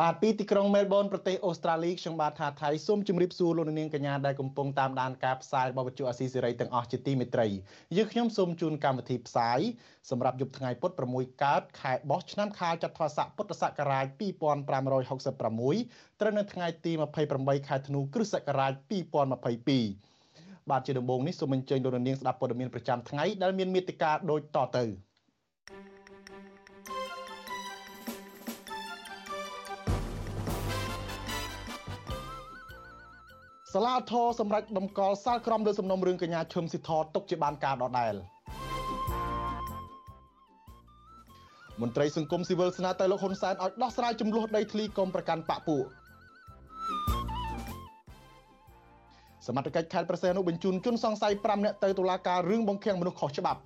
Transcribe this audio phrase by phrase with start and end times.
[0.00, 7.46] បាទពីទីក្រុងមែលប៊នប្រទេសអូស្ត្រាលីខ្ញុំបាទថាថៃសូមជម្រាបសួរលោកនាងកញ្ញាដែលកំពុងតាមដានការផ្សាយរបស់វិទ្យុអាស៊ីសេរីទាំងអស់ជាទីមេត្រី
[7.96, 9.60] យើងខ្ញុំសូមជូនកម្មវិធីផ្សាយ
[10.10, 16.92] សម្រាប់យប់ថ្ងៃពុធ6កើតខែបោះឆ្នាំខាលចត្វាស័កពុទ្ធសករាជ2566ត្រូវនៅថ្ងៃទី
[17.30, 18.72] 28ខែធ្នូគ្រិស្តសករាជ
[19.52, 24.86] 2022បាទជាដំបូងនេះសូមអញ្ជើញលោកនាងស្ដាប់ព័ត៌មានប្រចាំថ្ងៃដែលមានមេត្តាដូចតទៅ។
[33.76, 38.14] សាលាធរសម្រាប់ដំកល់សាលក្រមលើសំណុំរឿងកញ្ញាឈឹមស៊ីធទុកជាបានការដដែល
[41.80, 45.84] មន្ត្រីសង្គមស៊ីវិលស្នើទៅលោកហ៊ុនសែនឲ្យដោះស្រាយចំនួនដីធ្លីកុំប្រកាន់បកពួក
[49.46, 53.60] សមត្ថកិច្ចខេត្តប្រសេនុបញ្ជូនជនសង្ស័យ5នាក់ទៅតុលាការរឿងបង្ខាំងមនុស្សខុសច្បាប់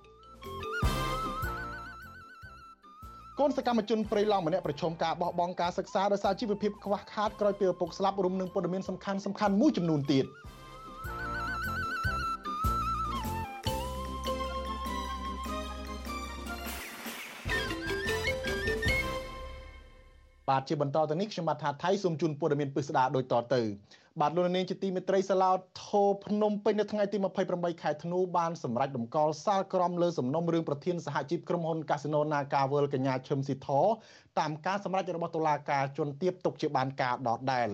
[3.39, 10.25] កូនសកម្មជនព្រៃឡង់ម្នាក់ប្រឈមការបោះបង់ការសិក្សាដោយសារជីវភាពខ្វះខាតក្រោយពីឪពុកស្លាប់រួមនឹងព័ត៌មានសំខាន់សំខាន់មួយចំនួនទៀត
[20.49, 23.61] បាទជាបន្តទៅនេះខ្ញុំបាទថាថៃសូមជូនព័ត៌មានពិស្ដារដូចតទៅ
[24.21, 25.51] បាទលោកនាងជាទីមេត្រីសាឡោ
[25.85, 27.17] ធោភ្នំពេញនៅថ្ងៃទី
[27.49, 33.69] 28ខែធ្នូបានសម្រេចតម្កល់សាលក្រមលើសំណុំរឿងប្រធានសហជីពក្រុមហ៊ុន Casino Naga World កញ្ញាឈឹមស៊ីធ
[34.39, 37.69] តាមការសម្រេចរបស់តុលាការជន់ទៀបទុកជាបានការដដែល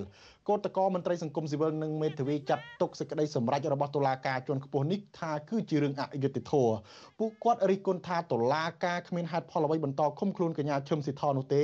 [0.47, 6.75] គឧតកោមន្ត្រីសង្គមស៊ីវិលនិងមេធាវីចាត់ទុកសេចក្តីសម្រេចរបស់តុលាការជាន់ខ្ពស់នេះថាគឺជារឿងអយុត្តិធម៌
[7.19, 11.63] ពួកគាត់រិះគន់ថាតុលាការគ្មានហេតុផលអ្វីបន្តឃុំខ្លួនកញ្ញាឈឹមស៊ីធនោះទេ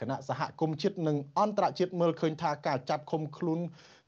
[0.00, 3.60] គណៈសហគមន៍ជាតិនិងអន្តរជាតិមើលឃើញថាការចាប់ឃុំខ្លួន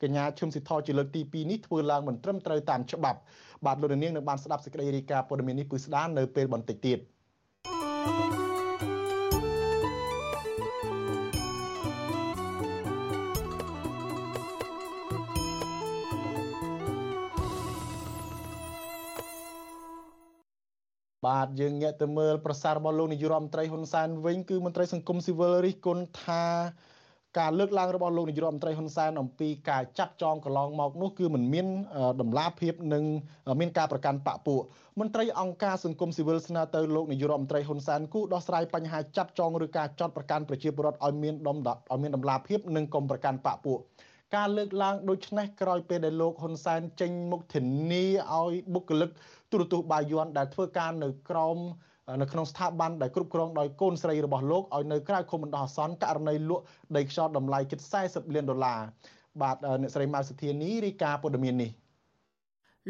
[0.03, 3.19] កញ្ញាឈឹមស៊ីធជាលើកទី2នេះធ្វើឡើងមិនត្រឹមត្រូវតាមច្បាប់
[3.67, 6.99] បាទលោកនាងនឹងបានស្ដាប់សេចក្តីរាយការណ៍ព័ត៌មាននេះពឺស្ដារនៅពេលបន្តិចទៀត
[21.29, 26.45] បាទយើងងាកទៅមើលប្រសាសន៍របស់លោកនាយរដ្ឋមន្ត្រីហ៊ុនសែនវិញគឺមន្ត្រីសង្គមស៊ីវិលរិះគន់ថា
[27.39, 31.67] ការលើកឡើងរបស់លោកនាយរដ្ឋមន្ត្រីហ៊ុនសែនអំពីការចាត់ចងកន្លងមកនោះគឺមិនមាន
[32.21, 33.05] ដំណាភាពនិង
[33.61, 34.63] មានការប្រកាន់បកពួក
[35.01, 43.81] មន្ត្រីអង្គការសង្គមស៊ីវិលស្នើទៅលោកនាយរដ្ឋមន្ត្រីហ៊ុនសែនគូដោះស្រាយបញ្ហាចាត់ចងឬការចាត់ប្រកាន់ប្រជាពលរដ្ឋឲ្យមានដំឲ្យមានដំណាភាពនិងកុំប្រកាន់បកពួក
[44.37, 47.61] ការលើកឡើងដូចនេះក្រោយពេលដែលលោកហ៊ុនសែនចេញមុខធា
[47.93, 49.11] នាឲ្យបុគ្គលិក
[49.51, 51.59] ទូរទស្សន៍បាយ័នដែលធ្វើការនៅក្រោម
[52.21, 56.65] នៅក្នុងស្ថាប័នដែលគ្រប់គ្រងដោយកូនស្រីរបស់លោកឲ្យនៅក្រៅឃុំបណ្ដោះអាសន្នករណីលក់
[56.97, 58.81] ដីខ្យល់តម្លៃជិត40លានដុល្លារ
[59.43, 61.71] បាទអ្នកស្រីម៉ៅសុធានីរាយការណ៍ព័ត៌មាននេះ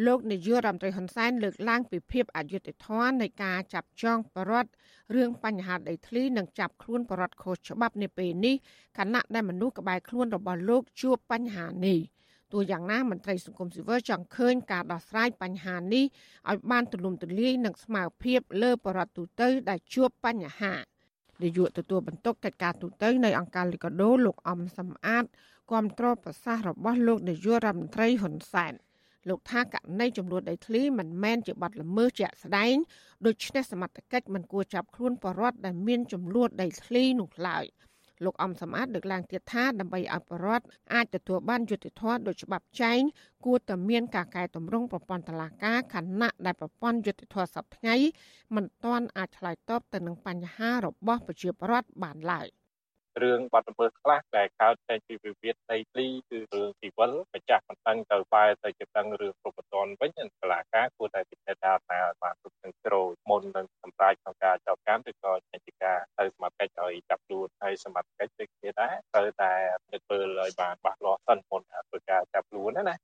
[0.06, 4.70] លោកនាយករដ្ឋមន្ត្រីហ៊ុនសែនលើកឡើងពីភាពអយុត្តិធម៌នៃការចាប់ចងបរដ្ឋ
[5.14, 8.54] រឿងបញ្ហាដីធ្លីនិងចាប់ខ្លួនបរដ្ឋខុសច្បាប់នាពេលនេះ
[8.98, 11.98] ខណៈដែលមនុស្សក្បែរខ្លួនរបស់លោកជួបបញ្ហានេះ។
[12.52, 16.04] ទោះយ៉ាងណាមន្ត្រីសង្គមស៊ីវិលចង់ឃើញការដោះស្រាយបញ្ហានេះ
[16.50, 20.74] ឲ្យបានទូលំទូលាយនិងស្មើភាពលើបរិបទទូទៅដែលជួបបញ្ហា
[21.42, 25.24] នាយកទទួលបន្ទុកកិច្ចការទូតនៅអង្គការលីកាដូលោកអំសំអាត
[25.70, 28.72] គាំទ្រប្រសាសន៍របស់លោកនាយករដ្ឋមន្ត្រីហ៊ុនសែន
[29.28, 32.74] លោកថាករណីចំនួនដីធ្លីមិនមែនជាបាត់ល្មើសជាក់ស្ដែង
[33.26, 37.64] ដូច្នេះសមត្ថកិច្ចមិនគួរចាប់ខ្លួនបរដ្ឋដែលមានចំនួនដីធ្លីនោះឡើយ។
[38.24, 43.00] លោកអំសំអាតលើកឡើងទៀតថាដើម្បីឲ្យបរដ្ឋអាចទទួលបានយុត្តិធម៌ដោយច្បាប់ចែង
[43.44, 47.94] គួរតែមានការកែតម្រង់ប្រព័ន្ធតុលាការខណៈដែលប្រព័ន្ធយុត្តិធម៌សពថ្ងៃ
[48.54, 52.48] មិនទាន់អាចឆ្លើយតបទៅនឹងបញ្ហារបស់ប្រជាពលរដ្ឋបានឡើយ
[53.22, 60.10] រឿងបាត់ល្មើសខ្លះដែលកើតចេញពីវិវាទដីធ្លីគឺរឿងស៊ីវិលម្ចាស់មិនដឹងទៅបែរទៅជាដឹងរឿងគ្រប់បន្ទាន់វិញ
[60.40, 72.96] សាលាការគួរតែពិចារណាថាបានគ្រប់ទាំងជ្រោយមុននឹងសម្រេចក្នុងការចោទកម្មឬក៏ចេញពីការទៅសមត្ថកិច្ចឲ្យចាប់ខ្លួនហើយសមត្ថកិច្ចដូចគ្នាដែរត្រូវតែពិនិត្យមើលឲ្យបានច្បាស់លាស់សិនមុនធ្វើការចាប់ខ្លួនណា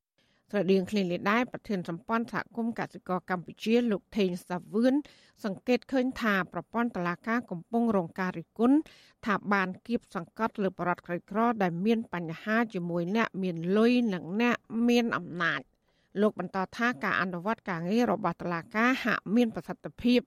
[0.50, 4.94] ស្រដៀងគ្នានេះដែរប្រធានសម្ព័ន្ធសហគមន៍កសិករកម្ពុជាលោកថេងសាវឿន
[5.44, 8.76] សង្កេតឃើញថាប្រព័ន្ធតឡាការកំពុងរងការរិះគន់
[9.26, 14.56] ថាបានគៀបសង្កត់លើបរិវត្តក្រីក្រដែលមានបញ្ហាជាមួយអ្នកមានលុយនិងអ្នក
[14.88, 15.60] មានអំណាច
[16.20, 20.20] លោកបន្តថាការអនុវត្តការងាររបស់តុលាការហាក់មានប្រសិទ្ធភាព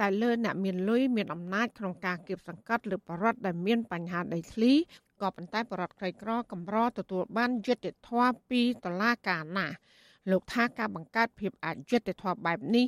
[0.00, 4.72] តែលើអ្នកមានលុយមានអំណាចក្នុងការគៀបសង្កត់លើបរិវត្តដែលមានបញ្ហាដីធ្លី
[5.22, 9.68] ក៏ប៉ុន្តែបរដ្ឋក្រីក្រកម្រទទួលបានយុត្តិធម៌ពីតុលាការណា
[10.30, 12.86] លោកថាការបង្កើតភាពអយុត្តិធម៌បែបនេះ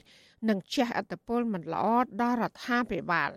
[0.49, 1.87] នឹងជះឥទ្ធិពលមិនល្អ
[2.21, 3.31] ដល់រដ្ឋាភិបាល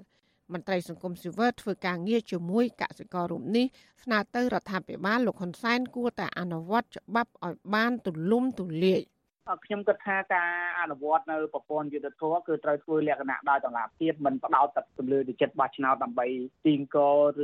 [0.54, 3.66] មន្ត្រីសង្គមស៊ីវិលធ្វើការងារជាមួយកសិកររូបនេះ
[4.04, 9.02] ស្នើទៅរដ្ឋាភិបាលលោកហ៊ុនសែនគួរតែអនុវត្តច្បាប់ឲ្យបានទូលំទូលាយ។
[9.66, 16.28] ខ្ញុំគិតថាការអនុវត្តនៅប្រព័ន្ធយុទ្ធធម៌គឺត្រូវធ្វើលក្ខណៈដោយតម្លាភាពមិនផ្ដោតតែទៅលើចិត្តបោះឆ្នោតដើម្បី
[16.68, 16.98] ទីងក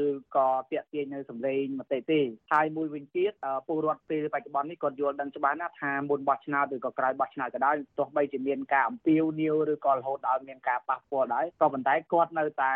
[0.03, 0.05] ឬ
[0.35, 2.19] ក៏តាក់ទាញនៅសម្លេងមតិទេ
[2.53, 3.31] ហើយមួយវិញទៀត
[3.67, 12.73] ពលរដ្ឋពេលបច្ចុប្បន្ននេះគាត់យល់ដឹងច្បាស់ណាស់ថាមុនបោះឆ្នោតឬក៏ក្រោយបោះឆ្នោតក៏ដោយទោះបីជាមានការអំពាវនាវឬក៏រហូតដល់មានការប៉ះពាល់ដែរក៏ប៉ុន្តែគាត់នៅតែ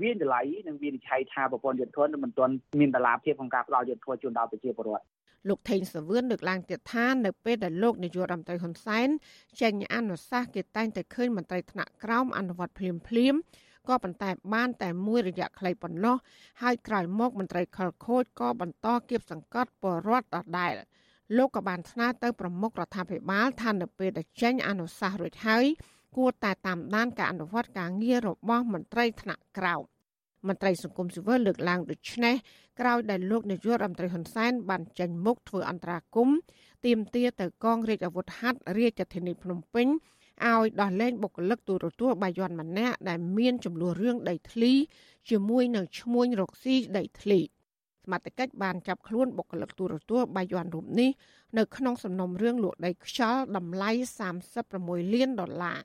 [0.00, 5.06] វិនិច្ឆ័យនិងវិនិច្ឆ័យថាប្រព័ន្ធយុទ្ធធម៌មិនទាន់មានតម្លាភាពក្នុងការផ្ដល់យុទ្ធធម៌ជូនដល់ប្រជាពលរដ្ឋ
[5.48, 9.08] លោកថេងសវឿនលើកឡើងទៀតថានៅពេលដែលលោកនាយករដ្ឋមន្ត្រីហ៊ុនសែន
[9.60, 13.34] ចេញអនុសាសន៍គេតែងតែឃើញមន្ត្រីថ្នាក់ក្រោមអនុវត្តភ្លាមភ្លាម
[13.88, 16.16] ក៏ប៉ុន្តែបានតែមួយរយៈខ្លីប៉ុណ្ណោះ
[16.62, 20.72] ហើយក្រោយមកមន្ត្រីខលខូចក៏បន្តគៀបសង្កត់បរដ្ឋដដែល
[21.36, 25.64] លោកក៏បានស្នើទៅប្រមុខរដ្ឋាភិបាលថានៅពេលដែលចេញអនុសាសន៍រួចហើយ
[26.16, 29.82] គួរតែតាមដានការអនុវត្តការងាររបស់មន្ត្រីថ្នាក់ក្រោម
[30.48, 32.36] មន្ត្រីសង្គមស៊ីវិលលើកឡើងដូចនេះ
[32.80, 36.28] ក្រោយដែលលោកនាយករដ្ឋមន្ត្រីហ៊ុនសែនបានចេញមុខធ្វើអន្តរាគម
[36.86, 39.86] ទាមទារទៅកងរាជអាវុធហត្ថរាជធានីភ្នំពេញ
[40.46, 44.72] ឲ្យដោះលែងបុគ្គលិកទូរទស្សន៍បាយ័នម្នាក់ដែលមានចំនួនរឿងដីធ្លី
[45.30, 51.10] ជាមួយនឹងឈ្មួញរកស៊ីដីធ្លីសមត្ថកិច្ចបានចាប់ខ្លួនបុគ្គលិកទូរទស្សន៍បាយ័នរូបនេះ
[51.58, 53.90] នៅក្នុងសំណុំរឿងលក់ដីខ្យល់តម្លៃ
[54.52, 55.78] 36លានដុល្លារ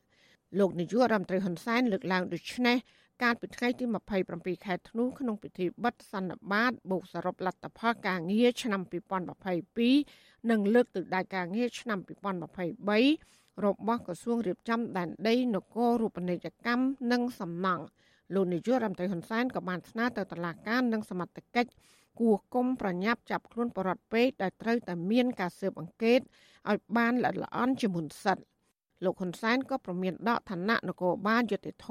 [0.60, 2.78] លោកនាយករដ្ឋមន្ត្រីហ៊ុនសែនលើកឡើងដូចនេះ
[3.24, 3.86] កាលពីថ្ងៃទី
[4.25, 8.81] 27ខែធ្នូក្នុងពិធីបិទសន្និបាតបូកសរុបលទ្ធផលការងារឆ្នាំ
[9.86, 12.00] 2022និងលើកទិដៅការងារឆ្នាំ
[13.02, 17.84] 2023របស់ក្រសួងរៀបចំដែនដីនគររូបនីយកម្មនិងសំណង់
[18.34, 21.72] លោកនាយករដ្ឋមន្ត្រីហ៊ុនសែនក៏បានស្នើទៅតុលាការនិងសមត្ថកិច្ច
[22.19, 26.19] គួរគុំប្រញាប់ចាប់ខ្លួនបរិវត្តពេកដែលត្រូវតែមានការស៊ើបអង្កេត
[26.69, 28.40] ឲ្យបានល្អិតល្អន់ជាមុនសិន។
[29.06, 31.88] លោកហ៊ុនសែនក៏ប្រមានដកឋានៈនគរបាលយុតិធធ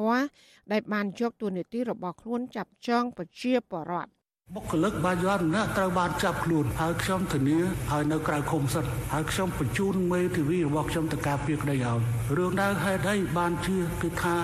[0.73, 4.11] ដែលបានយកទួនាទីរបស់ខ្លួនចាប់ចងប្រជាពលរដ្ឋ
[4.57, 7.59] បុគ្គលិកបាយ័នម្នាក់ត្រូវបានចាប់ខ្លួនហើយខ្ញុំធានា
[7.93, 12.01] ហើយនៅក្រៅឃុំសិតហើយខ្ញុំបញ្ជូនមេធាវីរបស់ខ្ញុំទៅការពារក្តីឲ្យ
[12.37, 14.35] រឿងដើមហេតុអីបានជាគឺថា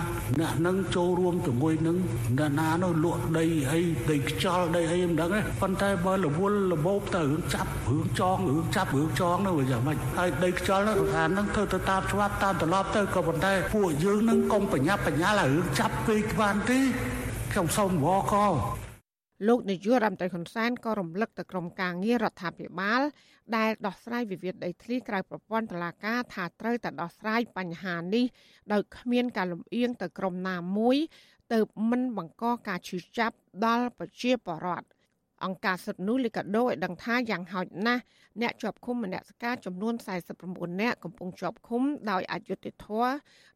[0.41, 1.97] អ្នកនឹងចូលរួមជាមួយនឹង
[2.39, 16.79] អ្នកណានោះលក់ដីអីដីខ្យល់ដីអីមិនដឹងទេប៉ុន្តែបើរវល់របបទៅរឿងចាប់រឿងចងរឿងចាប់រឿងចងនោះវាយ៉ាងម៉េចហើយដីខ្យល់នោះអានឹងធ្វើទៅតាមច្បាប់តាមត្រឡប់ទៅក៏ប៉ុន្តែពួកយើងនឹងកុំបញ្ញាប់បញ្ញាល់រឿងចាប់ពេកបានទេ
[17.53, 18.37] ខ្ញុំសូមវក
[19.47, 23.01] លោកនាយករដ្ឋមន្ត្រីហ៊ុនសែនក៏រំលឹកទៅក្រុមការងាររដ្ឋាភិបាល
[23.57, 28.25] ដែលដោះស្រាយវិវាទដីធ្លីក្រៅប្រព័ន្ធតុលាការថាត្រូវតែដោះស្រាយបញ្ហានេះ
[28.73, 30.97] ដោយគ្មានការលំអៀងទៅក្រុមណាមួយ
[31.53, 31.59] ទៅ
[31.91, 33.37] មិនបង្កការឈឺចាប់
[33.67, 34.87] ដល់ប្រជាពលរដ្ឋ
[35.45, 38.03] អង្គការសិទ្ធិមនុស្សលីកាដូឲ្យដឹងថាយ៉ាងហោចណាស់
[38.43, 39.95] អ្នកជាប់ឃុំមនសិការចំនួន
[40.37, 43.11] 49នាក់កំពុងជាប់ឃុំដោយអយុត្តិធម៌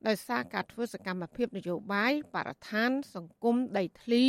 [0.07, 4.23] ដោយសារការធ្វើសកម្មភាពនយោបាយបរិស្ថាន សង្គមដីធ្លី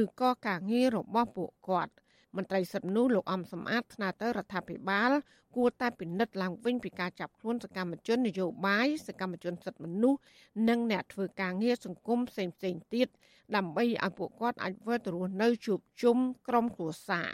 [0.00, 1.92] ឬក៏ការងាររបស់ពួកគាត់
[2.36, 5.10] មន្ត្រីសិទ្ធិមនុស្សលោកអំសំអាតថ្នាក់ទៅរដ្ឋាភិបាល
[5.56, 10.20] គួរតែពិនិត្យឡើងវិញពីការចាប់ខ្លួនសកម្មជននយោបាយសកម្មជនសិទ្ធិមនុស្ស
[10.68, 13.08] និងអ្នកធ្វើការងារសង្គមផ្សេងផ្សេងទៀត
[13.56, 17.28] ដើម្បីឲ្យពួកគាត់អាចវិលទៅរស់នៅជួបជុំក្រុមគ្រួសារ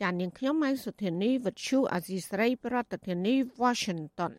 [0.00, 4.32] ចាននាងខ្ញុំម៉ៃសុធានីវិទ្យុអាស៊ីស្រី ប្រធានាធិបតី Washington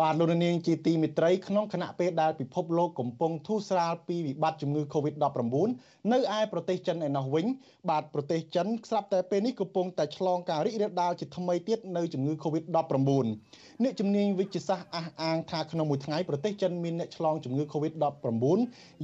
[0.00, 5.68] បាទលោកនាងជាទីមេត្រីក្នុងគណៈពេលដែលពិភពលោកកំពុងធូរស្រាលពីវិបត្តិជំងឺ Covid-19
[6.12, 7.46] នៅឯប្រទេសចិនឯណោះវិញ
[7.90, 13.26] បាទប្រទេសចិនស្រាប់តែពេលនេះកំពុងតែឆ្លងការរីករាលដាលជាថ្មីទៀតនៅជំងឺ Covid-19
[13.82, 18.56] អ្នកជំនាញវិទ្យាសាស្ត្រអះអាងថាក្នុងមួយថ្ងៃប្រទេសចិនមានអ្នកឆ្លងជំងឺ Covid-19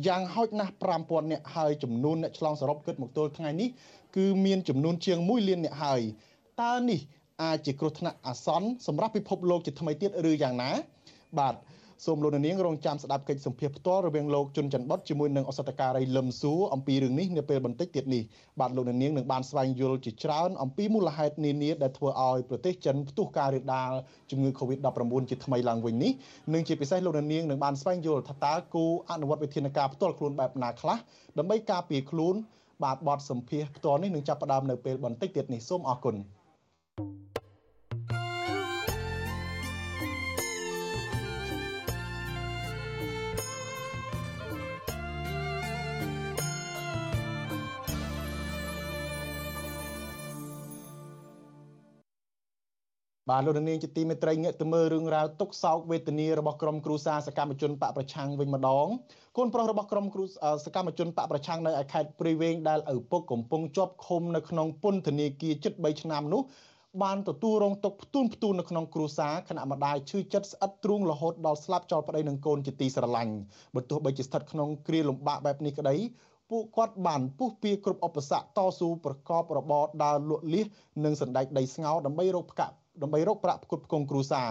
[0.06, 3.68] យ៉ាងហោចណាស់5000នាក់ហើយចំនួនអ្នកឆ្លងសរុបគិតមកទល់ថ្ងៃនេះ
[4.16, 6.02] គឺមានចំនួនជាង1លានអ្នកហើយ
[6.62, 7.00] តើនេះ
[7.42, 10.70] អាចជាគ្រោះថ្នាក់អាសន្នសម្រាប់ពិភពលោកជាថ្មីទៀតឬយ៉ាងណា
[11.38, 11.54] បាទ
[12.06, 18.22] សូមលោកនាងរងចាំស្ដាប់កិច្ចសម្ភាសផ្ទាល់រវាងលោកជុនច័ន្ទបុតជាមួយនឹងអសតការីលឹមសួរអំពីរឿងនេះនាពេលបន្តិចទៀតនេះ
[18.60, 23.92] បាទលោកនាងនឹងបានស្វែងយល់ជាច្រើនអំពីមូលហេតុនានាដែលធ្វើឲ្យប្រទេសចិនផ្ទុះការរាលដាល
[24.30, 26.12] ជំងឺ Covid-19 ជាថ្មីឡើងវិញនេះ
[26.54, 30.96] និងជាពិសេសលោកនាងនឹងបានស្វែងយល់ថាតើគូអនុវត្តវិធានការផ្ទាល់ខ្លួនបែបណាខ្លះ
[31.38, 32.34] ដើម្បីការពារខ្លួន
[32.84, 36.37] បាទបទសម្ភាសផ្ទាល់នេះនឹងចាប់ផ្ដើមនៅពេលបន្តិចទៀតនេះសូមអរគុណ thank you
[36.98, 58.86] បាទលោកនាងជាទីមេត្រីងាកទៅមើលរឿងរ៉ាវទុកសោកវេទនារបស់ក្រុមគ្រួសារសកម្មជនបកប្រឆាំងវិញម្ដង
[59.36, 60.24] កូនប្រុសរបស់ក្រុមគ្រួ
[60.64, 66.42] សកម្មជនបកប្រឆាំងនៅឯខេត្តព្រៃវែងដែលឪពុកកំពុងជាប់ឃុំនៅក្នុងពន្ធនាគារជិត3ឆ្នាំនោះ
[67.02, 73.34] បានទទួលរងទុកផ្ទួនផ្ទួននៅក្នុងគ្រួសារខណៈម្ដាយឈឺចិត្តស្អិតទ្រូងរហូតដល់ស្លាប់ចោលប្តីនឹងកូនជាទីស្រឡាញ់
[73.74, 75.96] បើទោះបីជាស្ថិតក្នុងគ្រាលំបាកបែបនេះក្តី
[76.50, 80.66] ពួកគាត់បានពុះពៀគ្រប់ឧបសគ្គតស៊ូប្រកបរបរដើរលក់លៀស
[81.04, 84.48] និងសណ្ដែកដីស្ងោដើម្បីរកផ្កាក់ដើម្បីរកប្រាក់ផ្គត់ផ្គង់គ្រួសារ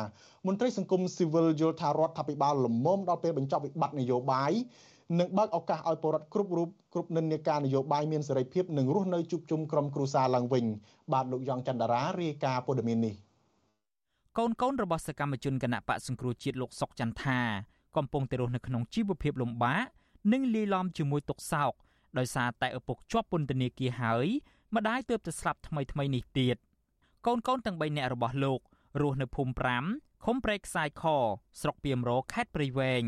[0.48, 4.52] មន្ត្រីសង្គមស៊ីវិលយល់ថារដ្ឋាភិបាលលំមដល់ពេលបញ្ចប់វិបត្តិនយោបាយ
[5.20, 10.66] និងបើកឱកាសឲ្យពលរដ្ឋគ្រប់រូបគ្រប់និន្នាការនយោបាយមានសេរីភាពនិងរស់នៅជួបជុំក្រុមគ្រួសារឡើងវិញ
[11.14, 13.16] បាទលោកយ៉ងច័ន្ទរារាយការណ៍ព័ត៌មាននេះ
[14.38, 17.40] កូនកូនរបស់សកម្មជនគណៈបកសង្គ្រោះជាតិលោកសុកចន្ទថា
[17.98, 19.84] កំពុងតែរស់នៅក្នុងជីវភាពលំបាក
[20.34, 21.74] និងលាយឡំជាមួយទុក្ខសោក
[22.18, 24.28] ដោយសារតែឪពុកជាប់ពន្ធនាគារហើយ
[24.76, 26.58] ម្ដាយទើបតែស្លាប់ថ្មីថ្មីនេះទៀត
[27.26, 28.60] កូនកូនទាំង3នាក់របស់លោក
[29.02, 29.54] រស់នៅភូមិ
[29.90, 31.04] 5ឃុំព្រែកខ្សាយខ
[31.62, 33.04] ស្រុកពីមរខេត្តព្រៃវែង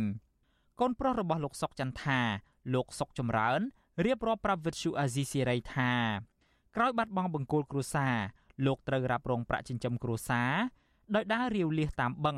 [0.80, 2.20] កូនប្រុសរបស់លោកសុកចន្ទថា
[2.74, 3.62] លោកសុកចម្រើន
[4.06, 5.92] រៀបរាប់ប្រាប់វិទ្យុអាស៊ីសេរីថា
[6.76, 8.16] ក្រោយបាត់បង់បង្គោលគ្រួសារ
[8.66, 10.52] លោកត្រូវរ៉ាប់រងប្រាក់ចិញ្ចឹមគ្រួសារ
[11.16, 12.38] ដោយដើររាវលៀសតាមបឹង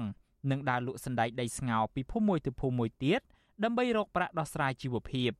[0.51, 3.21] និងដើរលក់សណ្ដែកដីស្ងោពីភូមិមួយទៅភូមិមួយទៀត
[3.63, 5.31] ដើម្បីរកប្រាក់ដោះស្រាយជីវភាព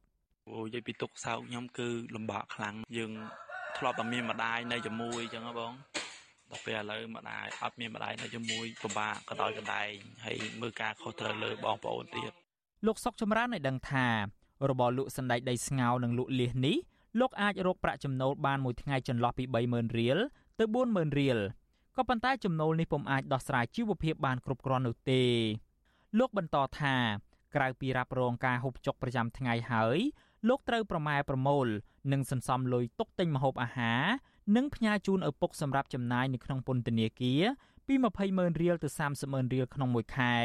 [0.50, 3.12] អូនិយាយពីទុកសោកខ្ញុំគឺលំបាកខ្លាំងយើង
[3.78, 5.74] ធ្លាប់តែមានម្ដាយនៅជាមួយអញ្ចឹងហ៎បង
[6.52, 9.90] ដល់ពេលឥឡូវម្ដាយអត់មានម្ដាយនៅជាមួយពិបាកក៏ដោយកដែង
[10.26, 12.32] ហើយមើលការខុសត្រូវលើបងប្អូនទៀត
[12.86, 14.08] លោកសុកចម្រើនឲ្យដឹងថា
[14.70, 16.78] របរលក់សណ្ដែកដីស្ងោនិងលក់លៀសនេះ
[17.20, 20.18] លោកអាចរកប្រាក់ចំណូលបានមួយថ្ងៃចន្លោះពី30000រៀល
[20.60, 21.38] ទៅ40000រៀល
[21.98, 25.24] ក៏ប៉ុន្តែចំណូលនេះពុំអាចដោះស្រាយជីវភាពបានគ្រប់គ្រាន់នោះទេ
[26.20, 26.96] លោកបន្តថា
[27.56, 30.00] ក្រៅពីរ៉ាប់រងការហូបចុកប្រចាំថ្ងៃហើយ
[30.50, 31.68] លោកត្រូវប្រម៉ែប្រមូល
[32.12, 34.02] និងសន្សំលុយទុកទិញម្ហូបអាហារ
[34.56, 37.44] និងផ្ញើជូនឪពុកសម្រាប់ចំណាយនៅក្នុងពន្ធនាគារ
[37.88, 40.36] ពី20ម៉ឺនរៀលទៅ30ម៉ឺនរៀលក្នុងមួយខែ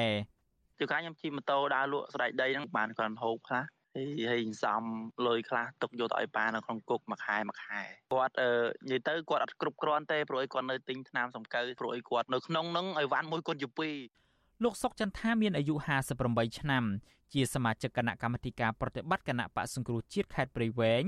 [0.78, 3.64] ជួនកាលខ្ញុំជិះម៉ូតូដើរលក់ស្បែកដីហ្នឹងបានគាត់ហូបខ្លះ
[3.97, 4.83] ហើយហើយសំ
[5.26, 7.80] លុយខ្លះទុកយកទៅឲ្យប៉ានៅក្នុងគុកមួយខែមួយខែ
[8.12, 8.50] គាត់អឺ
[8.90, 13.68] និយាយទៅគាត់អត់គ្រប់គ្រាន់ទេព្រោះឲ្យគាត់នៅទិញថ្នាំសម្កូវព្រោះឲ្យគាត់នៅក្នុងហ្នឹងឲ្យវ៉ាន់មួយគាត់ជា
[14.16, 15.75] 2លោកសុកចន្ទថាមានអាយុ
[16.16, 16.85] 58ឆ្នាំ
[17.33, 21.04] ជាសមាជិកគណៈកម្មាធិការប្រតិបត្តិគណៈបកសង្គ្រោះជាតិខេត្តព្រៃវែង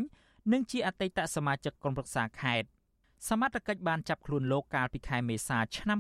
[0.53, 2.69] និងជាអតីតសមាជិកក្រុមប្រឹក្សាខេត្ត
[3.29, 5.99] សមត្ថកិច្ចបានចាប់ខ្លួនលោកកាលពីខែមេសាឆ្នាំ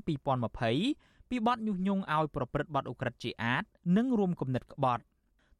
[0.64, 3.64] 2020 ពីបទញុះញង់ឲ្យប្រព្រឹត្តបទឧក្រិដ្ឋជាអាត
[3.96, 5.02] និងរួមគំនិតក្បត់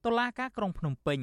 [0.04, 1.20] តុលាការក្រុងភ្នំពេញ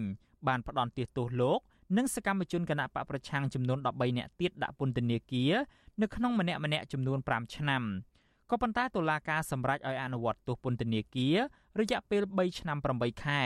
[0.47, 1.59] បានផ្ដន្ទាទោសលោក
[1.97, 5.53] និងសកម្មជនគណៈបកប្រឆាំងចំនួន13នាក់ទៀតដាក់ពន្ធនាគារ
[6.01, 7.83] នៅក្នុងម្នាក់ម្នាក់ចំនួន5ឆ្នាំ
[8.51, 11.37] ក៏ប៉ុន្តែតុលាការសម្រេចឲ្យអនុវត្តទោសពន្ធនាគារ
[11.79, 13.41] រយៈពេល3ឆ្នាំ8ខែ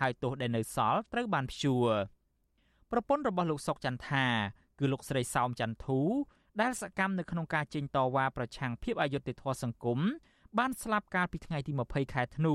[0.00, 1.88] ហើយទោសដែលនៅសល់ត្រូវបានព្យួរ
[2.90, 4.26] ប្រពន្ធរបស់លោកសុកចន្ទថា
[4.78, 6.00] គឺលោកស្រីសោមចន្ទធូ
[6.60, 10.00] ដែលសកម្មនៅក្នុងការចេញតវ៉ាប្រឆាំងភាពអយុត្តិធម៌សង្គម
[10.58, 12.54] បានស្លាប់កាលពីថ្ងៃទី20ខែធ្នូ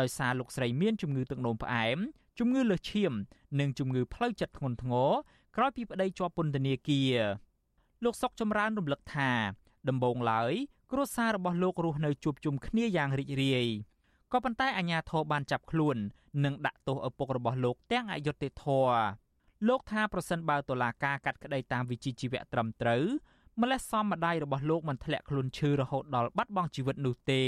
[0.00, 1.98] ដោយសារលោកស្រីមានជំងឺទឹកនោមផ្អែម
[2.38, 3.12] ជំងឺលើសឈាម
[3.60, 5.10] និងជំងឺផ្លូវចិត្តធ្ងន់ធ្ងរ
[5.56, 7.16] ក្រោយពីប្តីជាប់ពន្ធនាគារ
[8.04, 9.30] លោកសុកចម្រើនរំលឹកថា
[9.88, 10.52] ដំបូងឡើយ
[10.92, 13.66] គ្រួសាររបស់លោករស់នៅជួបជុំគ្នាយ៉ាងរីករាយ
[14.32, 15.96] ក៏ប៉ុន្តែអាជ្ញាធរបានចាប់ខ្លួន
[16.44, 18.96] និងដាក់ទោសឪពុករបស់លោកទាំងអយុត្តិធម៌
[19.68, 23.04] លោកថាប្រសិនបើតុលាការកាត់ក្តីតាមវិជ្ជាជីវៈត្រឹមត្រូវ
[23.62, 27.42] ម្លេះសំម្ដាយរបស់លោកមិនធ្លាក់ខ្លួនឈឺរហូតដល់បាត់បង់ជីវិតនោះទេ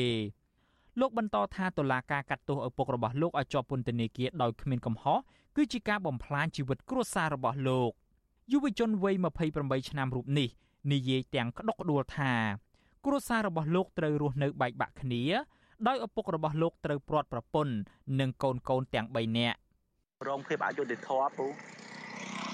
[1.00, 5.18] លោកបន្តថាតុលាការកាត់ទោសឪពុករបស់លោកឲ្យជាប់ពន្ធនាគារដោយគ្មានកំហុស
[5.56, 7.90] គឺជាការបំផ្លាញជីវិតគ្រួសាររបស់លោក
[8.52, 9.14] យុវជនវ័យ
[9.52, 10.48] 28ឆ្នាំរូបនេះ
[10.92, 12.32] និយាយទាំងក្តុកក្តួលថា
[13.04, 15.22] គ្រួសាររបស់លោកត្រូវរស់នៅបែកបាក់គ្នា
[15.86, 17.74] ដោយឪពុករបស់លោកត្រូវព្រាត់ប្រពន្ធ
[18.20, 19.58] និងកូនកូនទាំង3នាក់
[20.28, 21.46] រងភាពអយុត្តិធម៌ពូ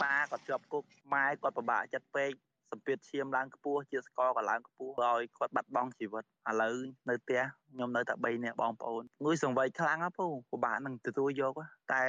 [0.03, 2.33] ប៉ាគាត់ជាប់គុកម៉ែគាត់ពិបាកចិត្តពេក
[2.75, 6.77] សម្ពាធឈាមឡើងខ្ពស់ជាស្ករក៏ឡើងខ្ពស់ឲ្យគាត់បាត់បង់ជីវិតឥឡូវ
[7.09, 7.43] នៅផ្ទះ
[7.75, 11.55] ខ្ញុំនៅតែ3នាក់បងប្អូនងុយសង្វ័យខ្លាំងណាពូពិបាកនឹងទទួលយក
[11.93, 12.05] តែ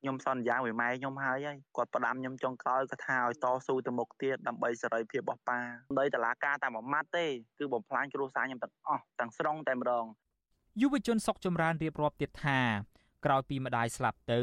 [0.00, 5.58] ខ្ញុំសន្យាមួយម៉ែខ្ញុំហើយហើយគាត់ផ្ដាំខ្ញុំចុងក្រោយគាត់ថាឲ្យតស៊ូទៅមុខទៀតដើម្បីសេរីភាពរបស់ប៉ា
[5.98, 7.26] ដោយតឡាការតែមួយម៉ាត់ទេ
[7.58, 10.04] គឺបំផ្លាញគ្រួសារខ្ញុំទាំងអស់ទាំងស្រុងតែម្ដង
[10.80, 12.58] យុវជនសុកចម្រើនរៀបរាប់ទៀតថា
[13.24, 14.40] ក្រោយពីម្ដាយស្លាប់ទៅ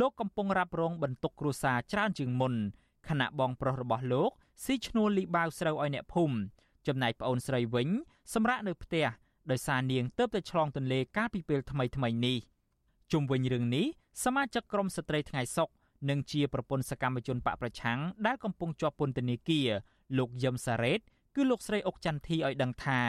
[0.00, 2.54] លោកកំពុងរ៉ាប់រងបន្ទុកគ្រួសារច្រើនជាងមុន
[3.08, 4.30] ខណៈបងប្រុសរបស់លោក
[4.64, 6.36] ស៊ីឈ្នួលលីបាវស្រូវឲ្យអ្នកភូមិ
[6.86, 7.88] ចំណែកប្អូនស្រីវិញ
[8.34, 9.06] សម្រាប់នៅផ្ទះ
[9.50, 12.38] ដោយសារនាងទៅតែឆ្លងទន្លេកាលពីពេលថ្មីថ្មីនេះ
[13.12, 13.86] ជុំវិញរឿងនេះ
[14.24, 15.68] សមាជិកក្រុមស្ត្រីថ្ងៃសុក
[16.10, 19.68] និងជាប្រពន្ធសកម្មជនបកប្រឆាំងដែលកំពុងជាប់ពន្ធនាគារ
[20.18, 21.00] លោកយឹមសារ៉េត
[21.34, 23.02] គឺលោកស្រីអុកចន្ទធីឲ្យដឹងថា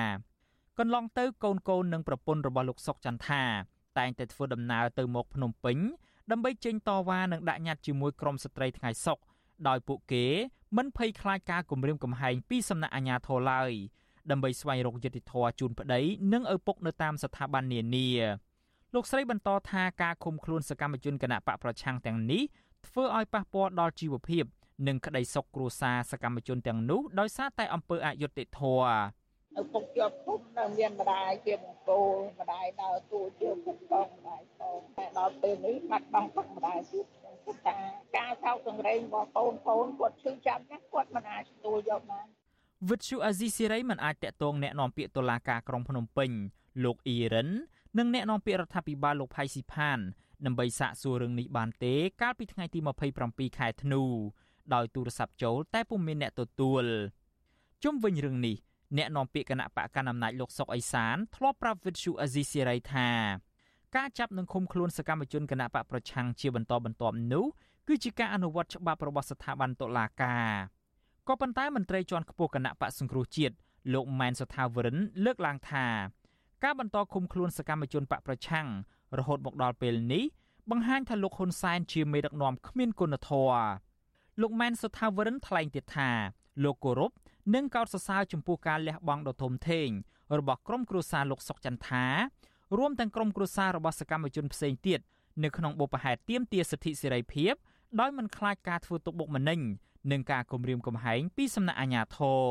[0.79, 3.43] កន្លងទៅកូនកូននិងប្រពន្ធរបស់លោកសុកចន្ទថា
[3.97, 5.77] តែងតែធ្វើដំណើរទៅមកភ្នំពេញ
[6.31, 9.17] ដើម្បីចេញតវ៉ានិងដាក់ញត្តិជាមួយក្រុមស្ត្រីថ្ងៃសុក
[9.67, 10.25] ដោយពួកគេ
[10.75, 13.71] មិនភ័យខ្លាចការគំរាមកំហែងពីសំណាក់អាជ្ញាធរឡើយ
[14.31, 16.01] ដើម្បីស្វែងរកយុត្តិធម៌ជូនប្តី
[16.33, 18.09] និងឪពុកនៅតាមស្ថាប័ននានា
[18.93, 22.43] លោកស្រីបន្តថាការឃុំខ្លួនសកម្មជនគណៈបកប្រឆាំងទាំងនេះ
[22.87, 24.43] ធ្វើឲ្យប៉ះពាល់ដល់ជីវភាព
[24.87, 29.27] និងក្តីសុខគ្រួសារសកម្មជនទាំងនោះដោយសារតែអំពើអយុត្តិធម៌
[29.61, 37.05] ឪពុកជាប់ឃុំនៅមានម្ដាយជាបង្គោលម្ដាយដើរទូជាពុកបងម្ដាយផងតែដល់ពេលនេះបាត់បង់ពុកម្ដាយទៀត
[37.66, 37.76] ថា
[38.16, 42.26] ការសោកសង្រេងរបស់កូនកូនគាត់ឈឺចាប់ណាស់គាត់មិនអាចទទួលយកបាន
[42.90, 46.30] វិទ្យុអាស៊ីសេរីមិនអាចតាក់ទងแนะនាំពាក្យតុលាការក្រុងភ្នំពេញ
[46.84, 47.48] លោកអ៊ីរិន
[47.98, 49.98] និងแนะនាំពាក្យរដ្ឋាភិបាលលោកផៃស៊ីផាន
[50.46, 52.78] ដើម្បីសាកសួររឿងនេះបានទេកាលពីថ្ងៃទី
[53.18, 54.02] 27ខែធ្នូ
[54.74, 56.84] ដោយទូរស័ព្ទចូលតែពុំមានអ្នកទទួល
[57.84, 58.56] ជុំវិញរឿងនេះ
[58.96, 63.08] អ្នកនាំពាក្យគណៈបកកណ្ដាលអំណាចលោកសុកអេសានធ្លាប់ប្រាប់វិទ្យុអាស៊ីសេរីថា
[63.95, 67.45] ការចាប់និងឃុំខ្លួនសកម្មជនគណៈបកប្រឆាំងជាបន្តបន្ទាប់នោះ
[67.87, 70.49] គឺជាការអនុវត្តច្បាប់របស់ស្ថាប័នតុលាការ
[71.27, 73.55] ក៏ប៉ុន្តែមន្ត្រីជាន់ខ្ពស់គណៈបកសង្គ្រោះជាតិ
[73.93, 75.85] លោកម៉ែនសថាវរិនលើកឡើងថា
[76.63, 78.67] ការបន្តឃុំខ្លួនសកម្មជនបកប្រឆាំង
[79.17, 80.23] រហូតមកដល់ពេលនេះ
[80.69, 83.61] បង្ហាញថាលោកហ៊ុនសែនជាមេដឹកនាំគ្មានគុណធម៌
[84.41, 86.09] លោកម៉ែនសុថាវរិនថ្លែងទៀតថា
[86.63, 87.11] លោកគោរព
[87.55, 89.89] និងកោតសរសើរចំពោះការលះបង់ដ៏ធំធេង
[90.37, 92.05] របស់ក្រុមគ្រួសារលោកសុកចន្ទថា
[92.77, 94.99] រួមទាំងក្រុមគ្រួសាររបស់សកម្មជនផ្សេងទៀត
[95.43, 97.53] នៅក្នុងបុព្វហេតុទាមទារសិទ្ធិសេរីភាព
[97.99, 99.59] ដោយមិនខ្លាចការធ្វើទុកបុកម្នេញ
[100.11, 102.43] និងការគំរាមកំហែងពីសំណាក់អាជ្ញាធរ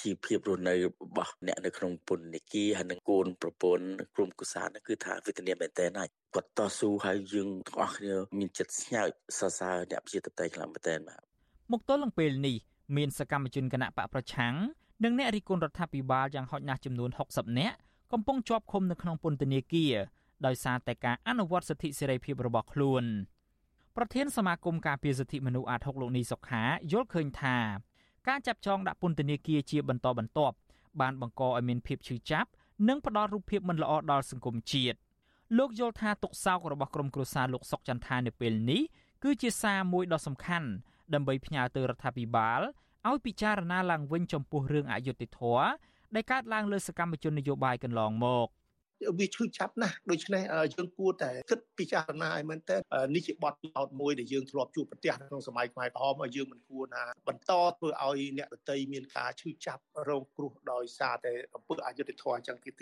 [0.00, 9.08] ជីវភាពរស់នៅរបស់អ្នកនៅក្នុងពន្ធនាគារហើយនឹងកូនប្រពន្ធក្រុមគូសានោះគឺថាវេទនាមែនតើណាគាត់តស៊ូហើយយើងទាំងអស់គ្នាមានចិត្តស្ញើច
[9.38, 11.20] សរសើរអ្នកប្រជាធិបតេយ្យខ្លាំងមែនតើបាទ
[11.72, 12.56] មកទល់នឹងពេលនេះ
[12.96, 14.54] មានសកម្មជនគណៈបកប្រឆាំង
[15.04, 17.76] និងអ្នករិះគន់រដ្ឋាភិបាលយ៉ាងហោចណាស់ចំនួន60នាក់
[18.12, 19.94] កំពុងជាប់ឃុំនៅក្នុងពន្ធនាគារ
[20.46, 23.04] ដោយសារតែការអនុវត្តសិទ្ធិសេរីភាពរបស់ខ្លួន
[23.96, 27.56] ប្រធានសមាគមការពារសិទ្ធិមនុស្សអាត6លោកនីសុខាយល់ឃើញថា
[28.28, 30.56] ការចាប់ចងដាក់ពន្ធនាគារជាបន្តបន្ទាប់
[31.00, 32.48] បានបង្កឲ្យមានភាពឈឺចាប់
[32.88, 34.98] និងផ្ដល់រូបភាពមិនល្អដល់សង្គមជាតិ
[35.58, 38.82] លោកយល់ថាទុកសោករបស់ក្រុមគ្រួសារលោកសុកចន្ទថានៅពេលនេះ
[39.22, 40.68] គឺជាសារមួយដ៏សំខាន់
[41.14, 42.60] ដើម្បីផ្ញើទៅរដ្ឋាភិបាល
[43.08, 45.64] ឲ្យពិចារណាឡើងវិញចំពោះរឿងអយុត្តិធម៌
[46.16, 48.48] ដែលកើតឡើងលើសកម្មជននយោបាយកន្លងមក
[49.18, 50.42] វាឈឺចាប់ណាស់ដូច្នេះ
[50.74, 52.76] យើងគួរតែគិតពិចារណាឲ្យមែនតើ
[53.14, 62.74] នេះជាបទពិសោធន៍មួយដែលយើងធ្លាប់ជួបប្រទះក្នុងសម័យខ្មែរក្រហមហើយយើងមិនគួរណាបន្តធ្វើឲ្យអ្នកដទៃមានការឈឺចាប់រងគ្រោះដោយសារតែអំពើអយុត្តិធម៌អញ្ចឹងទៀត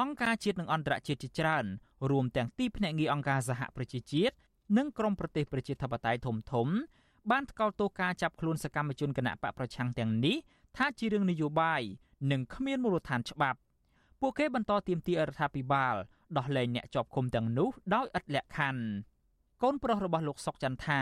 [0.00, 1.64] អង្គការជាតិនិងអន្តរជាតិជាច្រើន
[2.10, 4.34] រួមទាំងទីភ្នាក់ងារអង្គការសហប្រជាជាតិ
[4.78, 6.68] និងក្រមប្រទេសប្រជាធិបតេយ្យធំធំ
[7.30, 10.36] បានថ្កោលទោសការចាប់ខ្លួនសកម្មជនគណៈបកប្រឆាំងទាំងនេះ
[10.76, 11.82] ថាជារឿងនយោបាយ
[12.30, 13.58] និងគ្មានមូលដ្ឋានច្បាប់
[14.20, 15.94] ពួកគេបន្តទាមទាររដ្ឋាភិបាល
[16.36, 18.82] ដោះលែងអ្នកជាប់ឃុំទាំងនោះដោយឥតលក្ខខណ្ឌ
[19.62, 21.00] កូនប្រុសរបស់លោកសុកចន្ទថា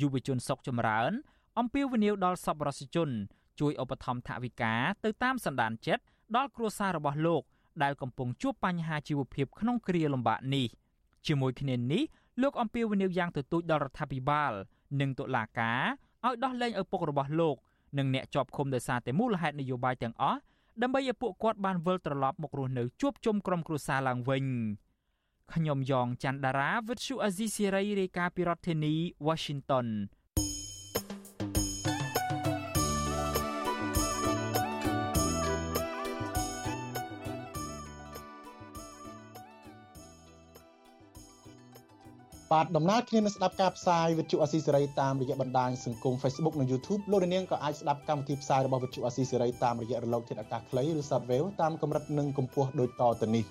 [0.00, 1.12] យុវជនសុកចម្រើន
[1.58, 3.10] អំពាវនាវដល់សប្បុរសជន
[3.60, 4.74] ជួយឧបត្ថម្ភថវិកា
[5.04, 6.04] ទៅតាមសន្តានចិត្ត
[6.36, 7.42] ដល់គ្រួសាររបស់លោក
[7.82, 10.66] ដែលកំពុងជួបបញ្ហាជីវភាពក្នុងគ្រាលំបាកនេះ
[11.26, 12.02] ជាមួយគ្នានេះ
[12.42, 14.52] លោកអំពាវនាវយ៉ាងទទូចដល់រដ្ឋាភិបាល
[15.00, 15.82] និងតុលាការ
[16.24, 17.56] ឲ្យដោះលែងឪពុករបស់លោក
[17.98, 20.40] និងអ្នកជាប់ឃុំដោយសារតែមូលហេតុនយោបាយទាំងអស់
[20.82, 24.44] ដើម្បីឲ្យពួកគាត់បានវិលត្រឡប់មករស់នៅជួបជុំក្រុមគ្រួសារឡើងវិញ
[25.52, 28.94] ខ្ញុំយ៉ងច័ន្ទដារាវិទ្យុអាស៊ីសេរីរាយការណ៍ពីរដ្ឋធានី
[29.26, 29.86] Washington
[42.54, 53.44] បាទដំណើរគ្នានឹងស្ដាប់ការផ្សាយវិទ្យុអស៊ីសេរីតាមរយៈបណ្ដាញសង្គម Facebook និង YouTube លោកនាងក៏អាចស្ដាប់កម្មវិធីផ្សាយរបស់វិទ្យុអស៊ីសេរីតាមរយៈរលកធាតុអាកាសខ្លីឬ Shortwave តាមកម្រិតនិងកម្ពស់ដូចតទៅនេះ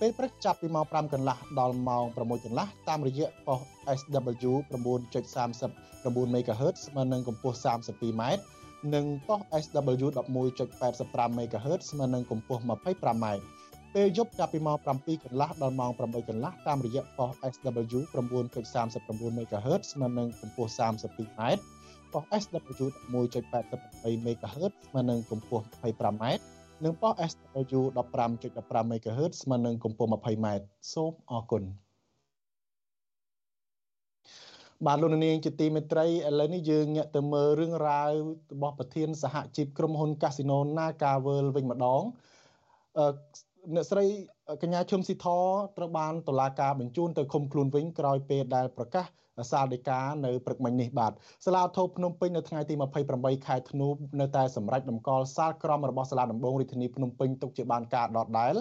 [0.00, 3.60] ពេលព្រឹកចាប់ពីម៉ោង5កន្លះដល់ម៉ោង6កន្លះតាមរយៈប៉ុស
[3.98, 8.22] SW 9.39 MHz ស្មើនឹងកម្ពស់ 32m
[8.94, 10.06] និងប៉ុស SW
[10.58, 13.26] 11.85 MHz ស្មើនឹងកម្ពស់ 25m
[13.94, 14.86] ពេលយប់ចាប់ពីម៉ោង7
[15.24, 21.40] កន្លះដល់ម៉ោង8កន្លះតាមរយៈប៉ុស SW 9.39 MHz ស្មើនឹងកម្ពស់ 32m
[22.12, 26.24] ប៉ុស SW 1.88 MHz ស្មើនឹងកម្ពស់ 25m
[26.84, 27.80] និងប៉ុស SW
[28.36, 30.46] 15.15 MHz ស្មើនឹងកម្ពស់ 20m
[30.92, 31.62] សូមអរគុណ
[34.86, 38.10] បាទលោកនាងជាទីមេត្រីឥឡូវនេះយើងងាកទៅមើលរឿងរ៉ាវ
[38.52, 42.02] របស់ប្រធានសហជីពក្រុមហ៊ុន Casino Naga World វិញម្ដង
[43.72, 44.04] អ្នកស្រី
[44.62, 45.26] កញ្ញាឈឹមស៊ីធ
[45.76, 49.06] ត្រូវបានតុលាការបញ្ជូនទៅឃុំខ្លួនវិញក្រោយពេលដែលប្រកាស
[49.50, 51.12] សាលដីកានៅព្រឹកមិញនេះបាទ
[51.46, 52.74] សាលាធោភ្នំពេញនៅថ្ងៃទី
[53.10, 53.88] 28ខែធ្នូ
[54.20, 58.54] នៅតែសម្រេចដំកល់សាលក្រមរបស់សាលាដំបងរាជធានីភ្នំពេញទុកជាបានការដដែល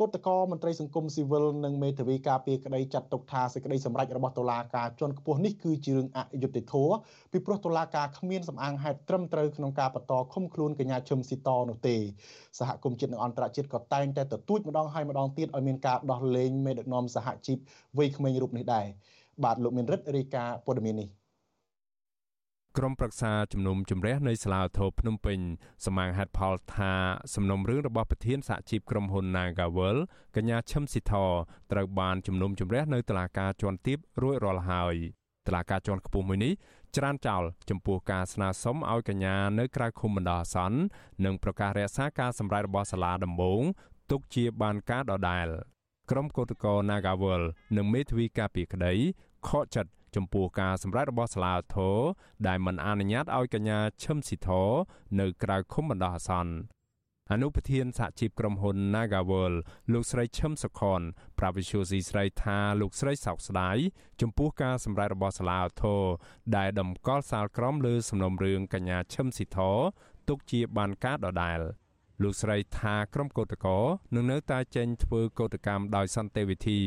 [0.00, 6.96] គឧតកោមន្ត្រីសង្គមស៊ីវិលនិងមេធាវីការពារក្តីចាត់ទុកថាសេចក្តីសម្រេចរបស់តុលាការជាន់ខ្ពស់នេះគឺជារឿងអយុត្តិធម៌
[7.32, 11.96] ពីព្រោះតុលាការគ្មានសំអាងហេតុត្រឹមត្រូវក្នុងការបន្តឃុំខ្លួនកញ្ញាឈឹមស៊ីតនោះទេ
[12.58, 17.58] សហគមន៍ជាតិនិងអន្តរជាតិក៏តែងតែទទូចម្ដងហើយម្ដងទៀតឲ្យមានការដោះលែងមេដឹកនាំសហជីព
[17.98, 18.86] វ័យក្មេងរូបនេះដែរ
[19.44, 21.08] បាទលោកមានរិទ្ធរាយការណ៍ព័ត៌មាននេះ
[22.78, 25.38] ក្រុមប្រឹក្សាជំនុំជម្រះនៃសាលាធរភ្នំពេញ
[25.86, 26.92] សមាងហេតុផលថា
[27.34, 29.98] សំណុំរឿងរបស់ប្រធានសហជីពក្រុមហ៊ុន Nagawal
[30.36, 31.14] កញ្ញាឈឹមស៊ីធ
[31.72, 34.94] ត្រូវបានជំនុំជម្រះនៅតុលាការជាន់ទាបរួចរាល់ហើយ
[35.46, 36.52] តុលាការជាន់ខ្ពស់មួយនេះ
[36.96, 40.78] ច្រានចោលចំពោះការស្នើសុំឲ្យកញ្ញានៅក្រៅឃុំបណ្ដោះអាសន្ន
[41.24, 43.60] និងប្រកាសរក្សាការសម្រេចរបស់សាលាដំបង
[44.10, 45.48] ទុកជាបានការដដែល
[46.10, 47.42] ក្រុមកោតក្រ Nagawal
[47.76, 48.92] និងមេធាវីការពីក្តី
[49.48, 51.96] ខកចិត្តចំពោះការសម្រេចរបស់សាលាធរ
[52.46, 54.48] ដែលមិនអនុញ្ញាតឲ្យកញ្ញាឈឹមស៊ីធ
[55.20, 56.54] នៅក្រៅឃុំបណ្ដោះអាសន្ន
[57.32, 59.54] អនុប្រធានសហជីពក្រុមហ៊ុន Nagawal
[59.92, 61.00] លោកស្រីឈឹមសុខន
[61.38, 63.76] ប្រាវិសុយស៊ីស្រីថាលោកស្រីសោកស្ដាយ
[64.20, 66.02] ចំពោះការសម្រេចរបស់សាលាធរ
[66.56, 69.58] ដែលដំកល់សាលក្រមលើសំណុំរឿងកញ្ញាឈឹមស៊ីធ
[70.28, 71.60] ទុកជាបានការដដែល។
[72.22, 76.80] លោកស្រីថាក្រុមកោតក្រនឹងនៅតែចេញធ្វើកោតកម្មដោយសន្តិវិធី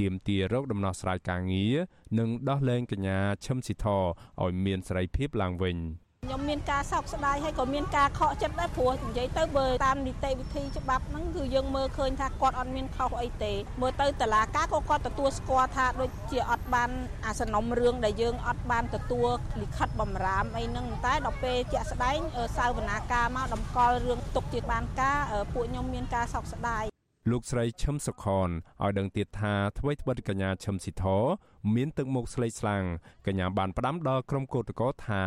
[0.00, 1.74] ទាមទាររកដំណោះស្រាយការងារ
[2.18, 5.76] និងដោះលែងកញ្ញាឈឹមស៊ីធឲ្យមានសេរីភាពឡើងវិញ។
[6.26, 16.90] ខ្ញុំមានការសោកស្ដាយហើយក៏មានការខកចិត្តដែរព្រោះនិយាយទៅបើតាមនីតិវិធីច្បាប់ហ្នឹងគឺយើងមើលឃើញថាគាត់អត់មានខុសអីទេមើលទៅតឡាការក៏គាត់ទទួលស្គាល់ថាដូចជាអត់បាន
[17.26, 19.28] អាសនំរឿងដែលយើងអត់បានទទួល
[19.60, 22.18] លិខិតបំរាមអីហ្នឹងតែដល់ពេលជាក់ស្ដែង
[22.56, 25.18] សាវនាការមកតម្កល់រឿងទុកជាបានការ
[25.54, 26.84] ពួកខ្ញុំមានការសោកស្ដាយ
[27.30, 31.04] លោកស្រីឈឹមសុខនឲ្យដឹងទៀតថាថ្មីត្បិតកញ្ញាឈឹមស៊ីធ
[31.74, 32.84] មានទឹកមុខស្លេកស្លាំង
[33.26, 35.22] កញ្ញាបានផ្ដាំដល់ក្រុមកោតក្រថា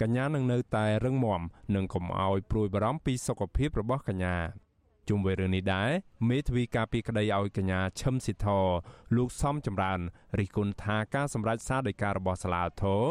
[0.00, 1.42] កញ្ញានឹងនៅតែរឹងមាំ
[1.74, 4.36] និងកុំឲ្យព្រួយបារម្ភពីសុខភាពរបស់កញ្ញា
[5.08, 5.90] ជុំវិញរឿងនេះដែរ
[6.28, 8.46] មេធាវីការពីក្តីឲ្យកញ្ញាឈឹមស៊ីធ
[9.16, 10.00] លោកសំចម្រើន
[10.38, 13.02] រិះគន់ថាការសម្រេចសារដីការបស់សាលាធរ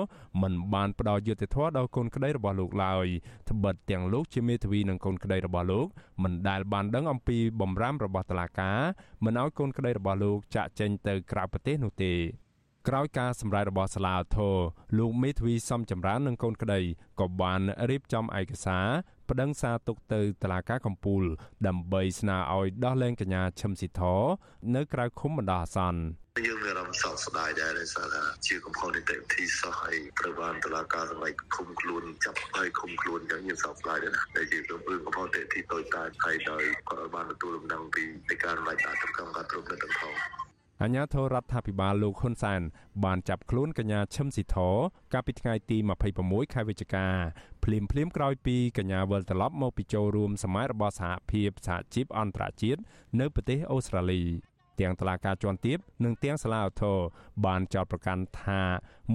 [0.41, 3.07] មិនបានផ្ដល់យុត្តិធម៌ដល់កូនក្តីរបស់លោកឡើយ
[3.49, 5.87] ត្បិតទាំងលោកជាមេធាវីនិងកូនក្តីរបស់លោក
[6.23, 8.79] មិនដែលបានដឹងអំពីបំរាមរបស់តុលាការ
[9.25, 12.13] មិនឲ្យកូនក្តីរបស់លោកចាក់ចេញទៅក្រៅប្រទេសនោះទេ
[12.87, 14.57] ក្រោយការសម្រេចរបស់សាលាធរ
[14.97, 16.81] លោកមេធាវីសំចម្រើននិងកូនក្តី
[17.19, 18.87] ក៏បានរៀបចំឯកសារ
[19.29, 21.23] ប្តឹងសារទុកទៅតុលាការកំពូល
[21.67, 24.01] ដើម្បីស្នើឲ្យដោះលែងកញ្ញាឈឹមស៊ីធ
[24.75, 26.01] នៅក្រៅឃុំបណ្ដោះអាសន្ន
[26.47, 40.36] យើងមានអារម្មណ៍សោកស្ដាយដែរដោយសារថាជាកំហុសនីតិវិធីសោះហើយត្រូវបានតុលាការសម្រេចឃុំខ្លួនចាប់ហើយឃុំខ្លួនអញ្ចឹងយើងសោកស្ដាយដែរណាដែលជារឿងកំហុសនីតិវិធីតូចតាចហើយដោយគាត់បានទទួលដំណឹងពីនៃការសម្រេចដាក់កម្មការគ្រប់នៅទាំងផង
[40.83, 42.61] អាញាធរដ្ឋាភិបាលលោកហ៊ុនសែន
[43.03, 44.57] បានចាប់ខ្លួនកញ្ញាឈឹមស៊ីធ
[45.13, 45.77] កាលពីថ្ងៃទី
[46.15, 47.07] 26ខែវិច្ឆិកា
[47.63, 52.81] ភ្លាមភ្លាមក្រោយពីកញ្ញាវិលត្រឡប់មកពីចូលរួមសមាយរបស់សហភាពសហជីពអន្តរជាតិ
[53.19, 54.23] នៅប្រទេសអូស្ត្រាលី
[54.79, 56.97] ទាំងតឡាការជាន់ទាបនិងទាំងសាលាឧទ្ធរ
[57.45, 58.61] បានចោទប្រកាន់ថា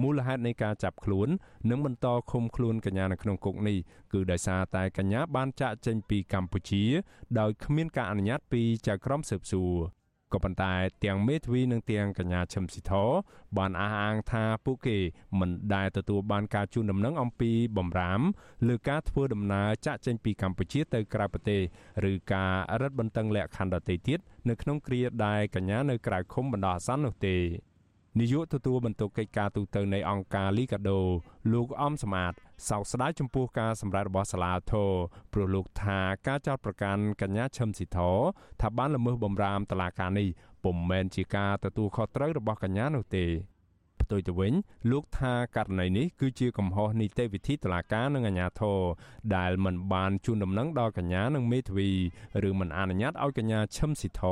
[0.01, 1.29] មូលហេតុនៃការចាប់ខ្លួន
[1.69, 3.77] និងបន្តឃុំខ្លួនកញ្ញានៅក្នុងគុកនេះ
[4.13, 6.83] គឺដោយសារតែកញ្ញាបានចាក់ចេញពីកម្ពុជា
[7.39, 9.75] ដោយគ្មានការអនុញ្ញាតពីចៅក្រមស៊ើបសួរ
[10.33, 10.73] ក៏ប៉ុន្តែ
[11.05, 12.91] ទាំងមេធាវីនិងទាំងកញ្ញាឈឹមស៊ីធ
[13.57, 14.97] បានអះអាងថាពួកគេ
[15.39, 18.21] មិនដែលទទួលបានការជូនដំណឹងអំពីបំរាម
[18.67, 21.61] លើការធ្វើដំណើរចាក់ចេញពីកម្ពុជាទៅក្រៅប្រទេស
[22.11, 24.19] ឬការរឹតបន្តឹងលក្ខខណ្ឌដទៃទៀត
[24.49, 27.37] នៅក្នុងគ្រាដែលកញ្ញានៅក្រៅឃុំបណ្ដោះអាសន្ននោះទេ
[28.19, 30.99] នាយកទទួលបន្ទុកកិច្ចការទូតនៃអង្គការលីកាដូ
[31.53, 32.33] លោកអំសមាត
[32.69, 34.91] សោកស្ដាយចំពោះការសម្ដែងរបស់សាលាធរ
[35.33, 37.99] ព្រោះលោកថាការចោទប្រកាន់កញ្ញាឈឹមស៊ីធ
[38.61, 40.27] ថាបានល្មើសបំរាមតឡាការនេះ
[40.63, 43.25] ពុំមែនជាការទទួលខុសត្រូវរបស់កញ្ញានោះទេ
[44.01, 44.53] ផ្ទុយទៅវិញ
[44.91, 48.79] លោកថាករណីនេះគឺជាកំហុសនីតិវិធីតុលាការនិងអាជ្ញាធរ
[49.35, 51.89] ដែលមិនបានជូនដំណឹងដល់កញ្ញានិងមេធាវី
[52.49, 54.23] ឬមិនអនុញ្ញាតឲ្យកញ្ញាឈឹមស៊ីធ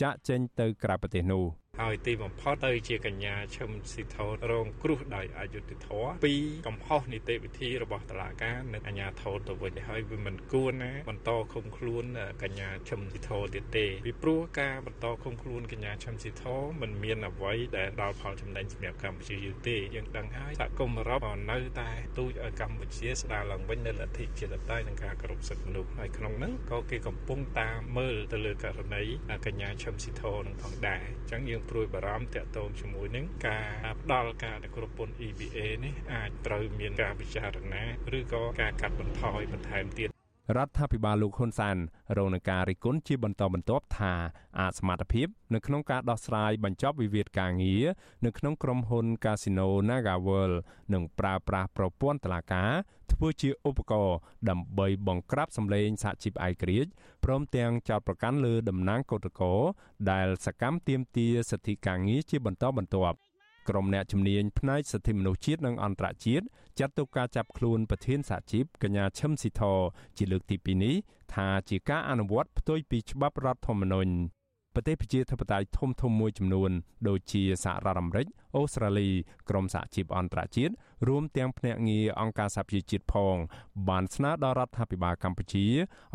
[0.00, 1.44] ចាក់ចេញទៅក្រៅប្រទេសនោះ។
[1.80, 4.16] ហើយទីបំផុតទៅជាកញ្ញាឈឹមស៊ីធ
[4.50, 6.34] រងគ្រោះដោយអយុត្តិធម៌ពី
[6.66, 12.04] កំហុសនីតិវិធីរបស់តុលាការនិងអាជ្ញាធរទៅវិញហើយវាមិនគួរណាបន្តឃុំខ្លួន
[12.42, 29.04] កញ្ញាឈឹមស៊ីធរទៀតទេពីព្រោះការបន្តឃុំខ្លួនកញ្ញាឈឹមស៊ីធរមិនមានអ្វីដែលដល់ផលចំណេញសម្រាប់កម្ពុជាយើងទេយើងដឹងហើយសហគមន៍អឺរ៉ុបនៅតែទូចឲ្យកម្ពុជាស្ដារឡើងវិញនៅលទ្ធិជាតិតៃនិងការគោរពសិទ្ធិមនុស្សហើយក្នុងនោះក៏គេកំពុងតាមមើលទៅលើករណី
[29.46, 33.68] កញ្ញាឈឹមស៊ីធរនឹងផងដែរអញ្ចឹងយើងព្រួយបារម្ភតាក់ទងជាមួយនឹងការ
[34.00, 37.84] ផ្ដល់ការគ្រប់ពន្ធ EBA នេះអាចត្រូវមានការពិចារណា
[38.18, 40.15] ឬក៏ការកាត់បន្ថយបន្ថែមទៀត
[40.54, 41.76] រដ្ឋាភិបាលលោកហ៊ុនសាន
[42.16, 44.12] រងនឹងការរិះគន់ជាបន្តបន្ទាប់ថា
[44.58, 47.84] អសមត្ថភាពនៅក្នុងការដោះស្រាយបញ្ចប់វិវាទការងារ
[48.26, 50.56] នៅក្នុងក្រុមហ៊ុន Casino NagaWorld
[50.92, 52.72] និងប្រើប្រាស់ប្រព័ន្ធតុលាការ
[53.12, 54.18] ធ្វើជាឧបករណ៍
[54.50, 56.90] ដើម្បីបង្ក្រាបសម្លេងសហជីពឯករាជ្យ
[57.24, 59.54] ព្រមទាំងចោទប្រកាន់លើតំណាងគឧតកោ
[60.10, 63.16] ដែលសកម្មទាមទារសិទ្ធិការងារជាបន្តបន្ទាប់
[63.68, 66.44] ក្រុមអ្នកជំនាញផ្នែកសិទ្ធិមនុស្សជាតិនិងអន្តរជាតិ
[66.78, 69.62] ចាត់ទុកការចាប់ខ្លួនប្រធានសហជីពកញ្ញាឈឹមស៊ីធ
[70.16, 70.94] ជាលើកទី2នេះ
[71.34, 74.10] ថាជាការអនុវត្តផ្ទុយពីច្បាប់រដ្ឋធម្មនុញ្ញ
[74.78, 76.70] ប្រទេសប្រជាធិបតេយ្យធំធំមួយចំនួន
[77.08, 79.08] ដូចជាសហរដ្ឋអាមេរិកអូស្ត្រាលី
[79.48, 80.72] ក្រុមសហជីពអន្តរជាតិ
[81.08, 83.36] រួមទាំងភ្នាក់ងារអង្គការសហប្រជាជាតិផង
[83.88, 85.66] បានស្នើដល់រដ្ឋាភិបាលកម្ពុជា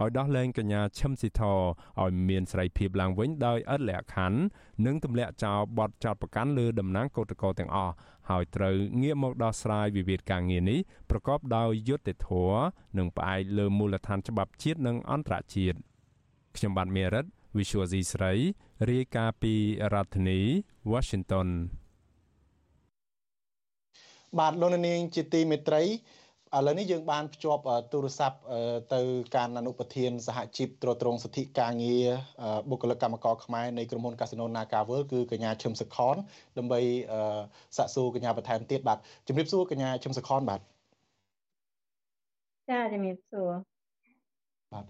[0.01, 4.39] ឲ្យដោះលែងកញ្ញាឈឹមស៊ីធឲ្យមានសេរីភាពឡើងវិញដោយឥតលក្ខខណ្ឌ
[4.85, 7.93] និងទម្លាក់ចោលបទចោទប្រកាន់លើតំណាងកោតក្រទាំងអស់
[8.29, 12.61] ហើយត្រូវងាកមកដោះស្រាយវិវាទការងារនេះប្រកបដោយយុត្តិធម៌
[12.97, 15.77] និងផ្អែកលើមូលដ្ឋានច្បាប់ជាតិនិងអន្តរជាតិ
[16.55, 18.33] ខ្ញុំបាទមេរិត Visual C ស្រី
[18.89, 19.53] រាយការណ៍ពី
[19.93, 20.39] រដ្ឋធានី
[20.91, 21.47] Washington
[24.39, 27.61] បាទលោកនាងជាទីមេត្រីឥឡូវនេះយើងបានភ្ជាប់
[27.91, 28.37] ទូរស័ព្ទ
[28.93, 29.01] ទៅ
[29.35, 32.05] ការអនុប្រធានសហជីពត្រួតត្រងសិទ្ធិការងារ
[32.69, 36.15] បុគ្គលិកកម្មករខ្មែរនៃក្រុមហ៊ុន Casino Nagaworld គឺកញ្ញាឈឹមសខន
[36.57, 36.79] ដើម្បី
[37.77, 40.61] សាកសួរកញ្ញាបន្ថែមទៀតបាទជំរាបសួរកញ្ញាឈឹមសខនបាទ
[42.69, 43.51] ចាជំរាបសួរ
[44.73, 44.85] បាទ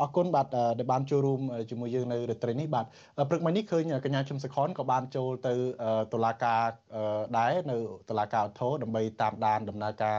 [0.00, 0.46] អរគុណបាទ
[0.78, 2.86] ដែលបានចូលរួមជាមួយយើងនៅរាត្រីនេះបាទ
[3.30, 5.54] ព្រឹកមិញនេះឃើញកញ្ញាឈឹមសខនក៏បានចូលទៅ
[6.12, 6.62] តុលាការ
[7.38, 7.76] ដែរនៅ
[8.10, 10.18] តុលាការឧទ្ធរដើម្បីតាមដានដំណើរការ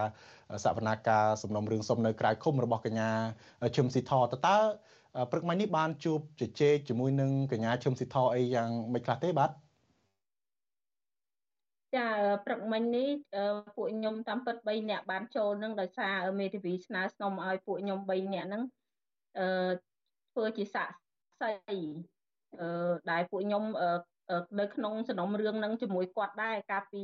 [0.65, 3.09] សវនាការសំណុំរឿងសុំនៅក្រៅឃុំរបស់កញ្ញា
[3.75, 4.11] ឈឹមស៊ីធ
[4.47, 4.57] តើ
[5.31, 9.51] ព្រឹកមិញនេះបានជួបជជែកជាមួយនឹងកញ្ញាឈឹមស៊ីធអីយ៉ាងម៉េចខ្លះទេបាទ
[11.95, 12.07] ចា
[12.45, 13.09] ព្រឹកមិញនេះ
[13.75, 18.63] ពួកខ្ញុំតាមពិត3នាក់បានចូលនឹងដោយសារមេធាវីស្នើសុំឲ្យពួកខ្ញុំ3នាក់ហ្នឹង
[19.39, 19.47] អឺ
[20.33, 20.93] ធ្វើជាសាក់
[21.41, 23.63] សីអឺដែលពួកខ្ញុំ
[24.59, 27.03] នៅក្នុងសំណុំរឿងហ្នឹងជាមួយគាត់ដែរកាលពី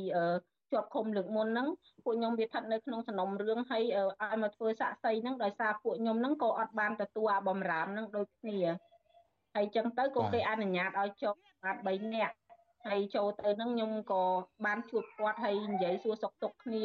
[0.72, 1.68] ជាប់ឃុំលើកមុនហ្នឹង
[2.04, 3.82] ពួកខ្ញុំវាស្ថិតនៅក្នុងសំណុំរឿងហើយ
[4.22, 8.58] ឲ្យមកធ្វើសាក់សីហ្នឹងដោយសារពួកខ្ញុំហ្នឹងក៏អត់បានទទួលអាបំរាមហ្នឹងដូចគ្នា
[9.54, 12.34] ហើយចឹងទៅក៏គេអនុញ្ញាតឲ្យចូលបាន3នាក់
[12.86, 14.22] ហើយចូលទៅហ្នឹងខ្ញុំក៏
[14.66, 16.84] បានជួបគាត់ហើយនិយាយសួរសុខទុក្ខគ្នា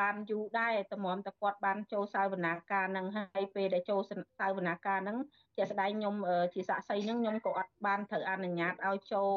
[0.00, 4.00] បានយូរដែរតម្រាំតែគាត់បានចូលសាវនាការនឹងហើយពេលដែលចូល
[4.40, 5.16] សាវនាការនឹង
[5.56, 6.14] ជាស្ដែងខ្ញុំ
[6.54, 9.32] ជាសាក់សីនឹងខ្ញុំក៏អត់បានត្រូវអនុញ្ញាតឲ្យចូល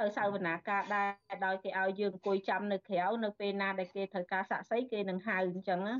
[0.00, 1.08] ទៅសាវនាការដែរ
[1.44, 5.94] ដោយគេឲ្យយើងអង្គុយចាំនៅក្រៅនៅពេលណាដែលគេត្រូវការសាក់សីគេនឹងហៅអញ្ចឹងណា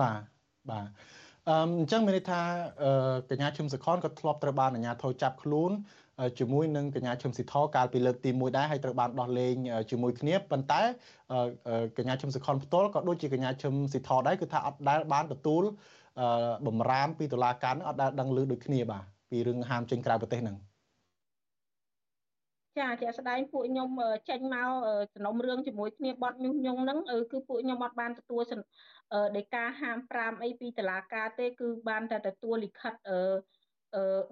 [0.00, 0.22] បាទ
[0.70, 0.88] បាទ
[1.48, 2.40] អឺអញ្ចឹងមានន័យថា
[3.30, 5.72] កញ្ញាឈឹមសខនក៏ធ្លាប់ត្រូវបានអាជ្ញាធរចាប់ខ្លួន
[6.38, 9.54] ជាមួយនឹងកញ្ញាឈឹមស៊ីធកាលពីលើកទី1ដែរហើយត្រូវបានដោះលែង
[9.90, 10.82] ជាមួយគ្នាប៉ុន្តែ
[11.98, 15.62] កញ្ញាឈឹមសុខុនផ្ទាល់ក៏ដូចជាកញ្ញាឈឹមស៊ីធដែរគឺថាអត់ដែលបានទទួល
[16.66, 20.56] បំរាមពីតុលាការនឹងអត់ដែលដឹងឮដូចគ្នាបាទពីរឿងហាមចេញក្រៅប្រទេសហ្នឹង
[22.78, 23.88] ចាជាក់ស្ដែងពួកខ្ញុំ
[24.30, 24.68] ចេញមក
[25.14, 26.98] សំណុំរឿងជាមួយគ្នាបត់ញុះញង់ហ្នឹង
[27.32, 28.42] គឺពួកខ្ញុំអត់បានទទួល
[29.36, 32.94] ដីកាហាម5អីពីតុលាការទេគឺបានតែទទួលលិខិត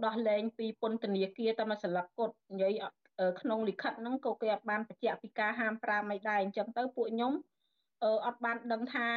[0.04, 2.80] ដោះលែងពីពន្ធនាគារតែមួយស្លឹកគត់និយាយ
[3.40, 7.32] ក្នុងលិខិតហ្នឹងក៏គេអត់បានបញ្ជាក់ពីការហាម5អីដែរអញ្ចឹងទៅពួកខ្ញុំ
[8.26, 9.08] អត់បានដឹងថា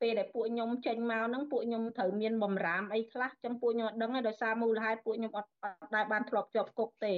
[0.00, 5.50] ពេលដែលពួកខ្ញុំចេញមកហ្នឹងពួកខ្ញុំត្រូវមានបំរាមអីខ្លះចឹងពួកខ្ញុំអត់ដឹងទេដោយសារមូលហេតុពួកខ្ញុំអត់
[5.94, 7.14] ដែលបានធ្លាប់ជាប់គុកទេ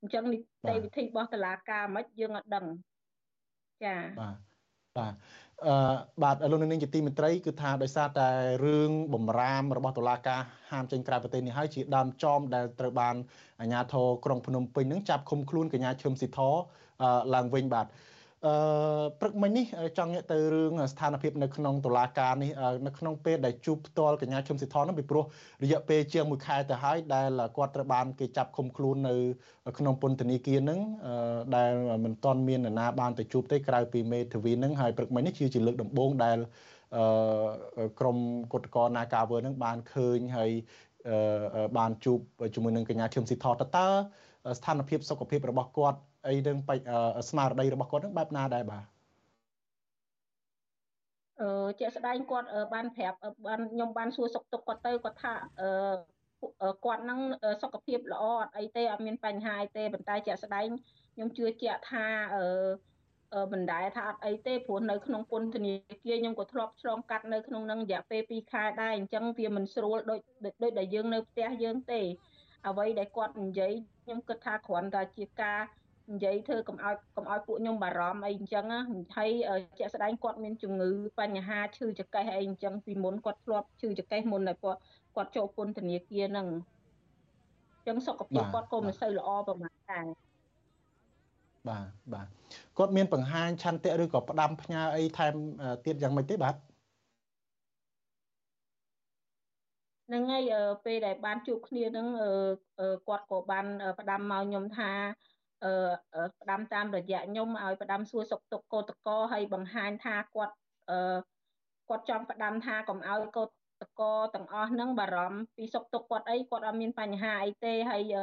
[0.00, 0.38] អញ្ចឹងនី
[0.68, 2.66] តិវិធីរបស់តុលាការមិនយើងអត់ដឹង
[3.84, 4.36] ចាបាទ
[4.98, 5.12] បាទ
[5.66, 8.28] អឺបាទលោកនាងជាទីមេត្រីគឺថាដោយសារតែ
[8.64, 13.14] រឿងបំរាមរបស់តុលាការហាមចេញក្រៅប្រទេសនេះហើយជាដើមចំដែលត្រូវបាន
[13.60, 16.38] អាជ្ញាធរក្រុងភ្នំពេញនឹងចាប់ឃុំខ្លួនកញ្ញាឈឹមស៊ីធ
[17.34, 17.86] ឡើងវិញបាទ
[18.46, 18.54] អឺ
[19.20, 19.66] ព្រឹកមិញនេះ
[19.98, 22.50] ចង់ងាកទៅរឿងស្ថានភាពនៅក្នុងតុលាការនេះ
[22.86, 25.24] នៅក្នុងពេលដែលជួបផ្ទាល់កញ្ញាឈឹមស៊ីថននោះពីព្រោះ
[25.64, 29.14] រយៈពេលជាង1ខែទៅហើយដែលគាត់ត្រូវបានគេចាប់ឃុំខ្លួននៅ
[29.78, 30.80] ក្នុងពន្ធនាគារនឹង
[31.56, 31.72] ដែល
[32.04, 36.38] មិនទាន់មាននរណាបានទៅជួបទេក្រៅពីមេធាវីនឹងហើយព្រឹកមិញនេះជាលើកដំបូងដែល
[36.96, 38.16] អឺក្រម
[38.52, 40.50] គុតកោនាការវើនឹងបានឃើញហើយ
[41.78, 42.18] បានជួប
[42.54, 43.88] ជាមួយនឹងកញ្ញាឈឹមស៊ីថតតើ
[44.58, 46.56] ស្ថានភាពសុខភាពរបស់គាត់ អីនឹង
[47.30, 48.84] ស្មារតីរបស់គាត់នឹងបែបណាដែរបាទ
[51.40, 57.20] អឺជាក់ស្ដែងគាត់បានប្រាប់បានខ្ញុំបានសួរសុខទុក្ខគាត់ទៅគាត់ថាអឺគាត់នឹង
[57.62, 60.68] សុខភាពល្អអត់អីទេអត់មានបញ្ហាអីទេប៉ុន្តែជាក់ស្ដែង
[61.14, 62.04] ខ្ញុំជឿជាក់ថា
[62.34, 70.20] អឺមិនដែរថាអត់អីទេព្រោះនៅក្នុងពន្ធនាគារខ្ញុំក៏ធ្លាប់ឆ្លងកាត់នៅក្នុងនឹងរយៈពេល2ខែដែរអញ្ចឹងវាមិនស្រួលដូច
[70.62, 72.00] ដូចដែលយើងនៅផ្ទះយើងទេ
[72.68, 73.72] អ្វីដែលគាត់និយាយ
[74.04, 75.60] ខ្ញុំគិតថាគ្រាន់តែជាការ
[76.10, 78.64] និយាយធ្វើកុំឲ្យកុំឲ្យពួកខ្ញុំបារម្ភអីអញ្ចឹង
[79.16, 79.30] ហើយ
[79.78, 84.80] ជាក់ស្ដែងគាត់មានជំងឺបញ្ហាឈឺចង្កេះអីអញ្ចឹងពីមុនគាត់ធ្លាប់ឈឺចង្កេះមុនតែគាត់
[85.16, 90.06] គាត់ចូលពន្ធនាគារហ្នឹងអញ្ចឹងសុខភាពគាត់ក៏មិនសូវល្អប្រហែលដែរ
[91.68, 92.26] បាទបាទ
[92.78, 95.34] គាត់មានបង្ហាញឆន្ទៈឬក៏ផ្ដាំផ្ញើអីថែម
[95.84, 96.54] ទៀតយ៉ាងម៉េចទេបាទ
[100.06, 100.52] ហ្នឹងហើយ
[100.84, 102.06] ពេលដែលបានជួបគ្នាហ្នឹង
[103.08, 103.66] គាត់ក៏បាន
[103.98, 104.90] ផ្ដាំមកខ្ញុំថា
[105.64, 105.72] អឺ
[106.40, 110.54] ផ្ដាំតាមរយៈខ្ញុំឲ្យផ្ដាំសួរសុខទុក្ខកោតកោហើយបង្ហាញថាគាត់
[110.90, 111.18] អឺ
[111.88, 113.48] គាត់ចង់ផ្ដាំថាកុំឲ្យកោត
[114.00, 118.14] កោទាំងអស់ហ្នឹងបារម្ភពីសុខទុក្ខគាត់អីគាត់អត់មានបញ្ហាអីទេហើយ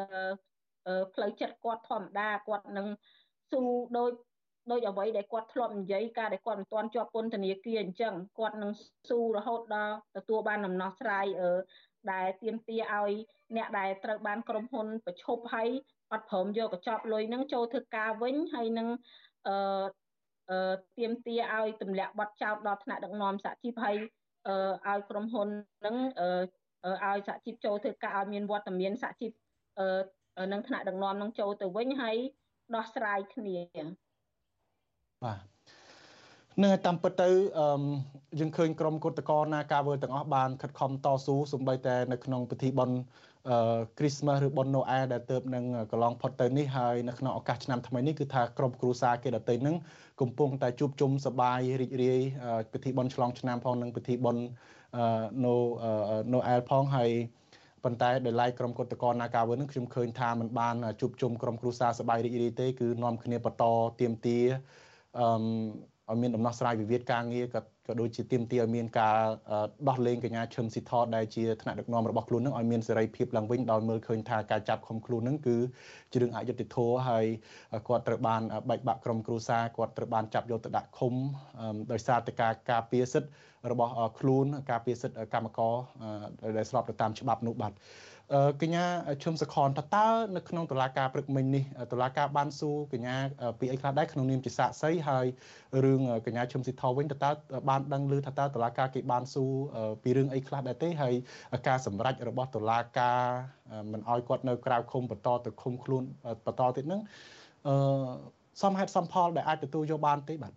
[1.13, 2.88] ផ្លូវចិត្តគាត់ធម្មតាគាត់នឹង
[3.52, 3.62] ស៊ូ
[3.97, 4.10] ដោយ
[4.71, 8.71] ដោយអ្វីដែលគាត់ធ្លាប់និយាយការដែលគាត់មិនទាន់ជាប់ពន្ធនាគារអញ្ចឹងគាត់នឹង
[9.10, 11.52] ស៊ូរហូតដល់ទទួលបានដំណោះស្រាយអឺ
[12.12, 13.12] ដែលទៀមទាឲ្យ
[13.56, 15.69] អ្នកដែលត្រូវបានក្រុមហ៊ុនប្រឈប់ឲ្យ
[16.12, 18.88] អត់ព្រមយកកញ្ចប់លុយហ្នឹងចូលធ្វើការវិញហើយនឹង
[19.48, 19.56] អឺ
[20.50, 23.95] អឺទៀមទាឲ្យទម្លាក់ប័ណ្ណចោតដល់ថ្នាក់ដឹកនាំសហជីពហើយ
[24.48, 24.56] អឺ
[24.88, 25.48] ឲ្យក្រុមហ៊ុន
[25.80, 26.30] ហ្នឹងអឺ
[27.06, 29.32] ឲ្យសហជីពចូលធ្វើការឲ្យមានវត្តមានសហជីព
[29.80, 32.17] អឺនឹងថ្នាក់ដឹកនាំនឹងចូលទៅវិញហើយ
[32.76, 33.58] ដោះស្រាយគ្នា
[35.24, 35.39] បាទ
[36.63, 37.84] នឹងតាមពិតទៅអឺ
[38.39, 42.98] យើងឃើញក្រុមគឧតកោណាការវើទាំងអស់បានខិតខំតស៊ូសម្បីតែនៅក្នុងពិធីបុណ្យ
[43.47, 49.75] អឺ Christmas ឬបុណ្យ Noel ដែលទៅនឹងកន្លងផុតទៅនេះហើយនៅក្នុងឱកាសឆ្នាំថ្មីនេះគឺថាក្រុមគ្រួសារគេដទៃនឹង
[50.21, 52.19] កំពុងតែជួបជុំសប្បាយរីករាយ
[52.71, 54.43] ពិធីបុណ្យឆ្លងឆ្នាំផងនិងពិធីបុណ្យ
[54.95, 55.04] អឺ
[55.43, 55.54] No
[56.32, 57.12] Noel ផងហើយ
[57.84, 63.63] ប៉ុន្តែដោយឡែកក្រុមគឧតកោនាការវើនឹងខ្ញុំឃើញថាมันបានជួបជុំក្រុមគ្រួសារសប្បាយរីករាយទេគឺនាំគ្នាបន្ត
[63.99, 64.39] ទៀមទា
[65.19, 65.25] អឺ
[66.10, 69.17] ឲ្យមានដំណោះស្រាយវិវាទការងារក៏ ក៏ដូចជាទាមទារឲ្យមានការ
[69.89, 75.58] ដោះលែងកញ្ញាឈឹមស៊ីថតដែលជាថ្នាក់ដឹកនាំរបស់ខ្លួននឹងឲ្យមានសេរីភាពឡើងវិញដោយមើលឃើញថាការចាប់ឃុំខ្លួននឹងគឺ
[76.12, 77.25] ជារឿងអយុត្តិធម៌ហើយ
[77.88, 81.13] គាត់ត្រូវបានបែកបាក់ក្រុមគ្រួសារគាត់ត្រូវបានចាប់យកទៅដាក់ឃុំ
[81.91, 83.30] ដោយសារតែការការពារសិទ្ធិ
[83.71, 85.75] របស់ខ្លួនការពារសិទ្ធិកម្មករ
[86.58, 87.73] ដែលស្របទៅតាមច្បាប់នោះបាទ
[88.62, 88.86] កញ្ញា
[89.24, 93.15] ឈឹមសខនថាតើនៅក្នុងតុលាការព្រឹកមិញនេះតុលាការបានសួរកញ្ញា
[93.60, 95.26] ពីអីខ្លះដែរក្នុងនាមជាសាក្សីហើយ
[95.84, 97.32] រឿងកញ្ញាឈឹមស៊ីថវិញតើ
[97.70, 99.52] បានដឹងឮថាតើតុលាការគេបានសួរ
[100.04, 101.13] ពីរឿងអីខ្លះដែរទេហើយ
[101.68, 103.22] ការសម្រេចរបស់តុលាការ
[103.92, 106.04] មិនអោយគាត់នៅក្រៅឃុំបន្តទៅឃុំខ្លួន
[106.46, 107.02] បន្តទៀតហ្នឹង
[107.68, 107.76] អឺ
[108.62, 110.54] សមហេតុសមផលដែលអាចទទួលយកបានទេបាទ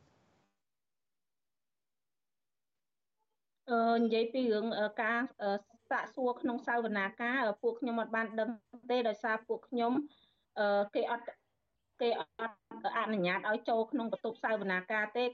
[3.71, 4.67] អឺនិយាយពីរឿង
[5.03, 5.19] ការ
[5.93, 8.51] សាកសួរក្នុងសាវនាការពួកខ្ញុំអត់បានដឹង
[8.91, 9.93] ទេដោយសារពួកខ្ញុំ
[10.59, 11.25] អឺគេអត់
[12.01, 12.57] គេអត់
[12.99, 15.25] អនុញ្ញាតឲ្យចូលក្នុងបន្ទប់សាវនាការទេ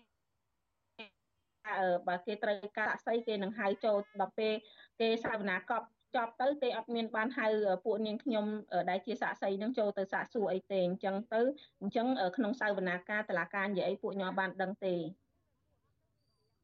[1.68, 4.52] អឺបើគេត្រូវការសាក់សីគេនឹងហៅចូលដល់ពេល
[5.00, 7.46] គេសាវនាកប់ចប់ទៅគេអត់មានបានហៅ
[7.84, 8.44] ពួកនាងខ្ញុំ
[8.90, 11.40] ដែលជាសាក់សីនឹងចូលទៅសាកសួរអីទេអញ្ចឹងទៅ
[11.80, 14.94] អញ្ចឹងក្នុងសាវនាការតឡាការនិយាយអីពួកខ្ញុំបានដឹងទេ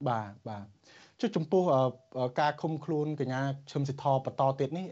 [0.08, 0.66] បាទបាទ
[1.20, 1.62] ចុះចំពោះ
[2.40, 3.40] ការឃុំខ្លួនកញ្ញា
[3.72, 4.86] ឈឹមសិទ្ធបន្តទៀតនេះ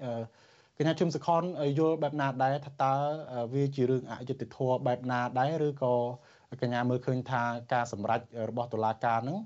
[0.78, 1.42] កញ្ញាឈឹមសខន
[1.78, 2.94] យល់បែបណាដែរថាតើ
[3.54, 5.94] វាជារឿងអយុត្តិធម៌បែបណាដែរឬក៏
[6.62, 9.38] កញ្ញាមើលឃើញថាការសម្រេចរបស់តុលាការនឹង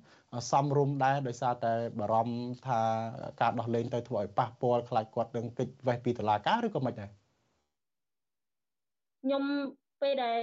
[0.51, 2.37] សំរុំដែរដោយសារតែបារម្ភ
[2.67, 2.81] ថា
[3.41, 7.11] ការដោះលែងទៅធ្វើឲ្យប៉ះពាល់ខ្លាចគាត់នឹងគេចវេះពីតុលាការឬក៏មិនដែរ
[9.23, 9.45] ខ្ញុំ
[10.01, 10.41] ពេលដែល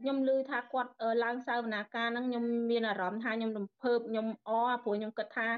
[0.00, 0.90] ខ្ញុំឮថាគាត់
[1.24, 4.50] ឡើងសវនាការហ្នឹងខ្ញុំមានអារម្មណ៍ថាខ្ញុំរំភើបខ្ញុំអ
[4.84, 5.48] ព្រោះខ្ញុំគិតថា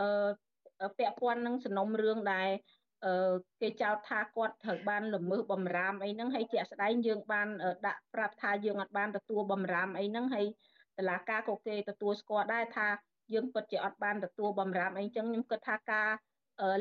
[0.00, 2.48] អឺពាក់ព័ន្ធនឹងសំណុំរឿងដែល
[3.04, 7.48] អឺគេចោទថាគាត់ត្រូវបានល្មើសបំរាមអីហ្នឹងហើយជាក់ស្ដែងយើងបាន
[7.86, 10.46] ដាក់ប្រាប់ថាយើងអត់បានទទួលបំរាមអីហ្នឹងហើយ
[10.98, 12.88] តឡាការក៏គេទទួលស្គាល់ដែរថា
[13.34, 16.08] យើងពិតជាអត់បានទទួលបំរាមអីចឹងខ្ញុំគិតថាការ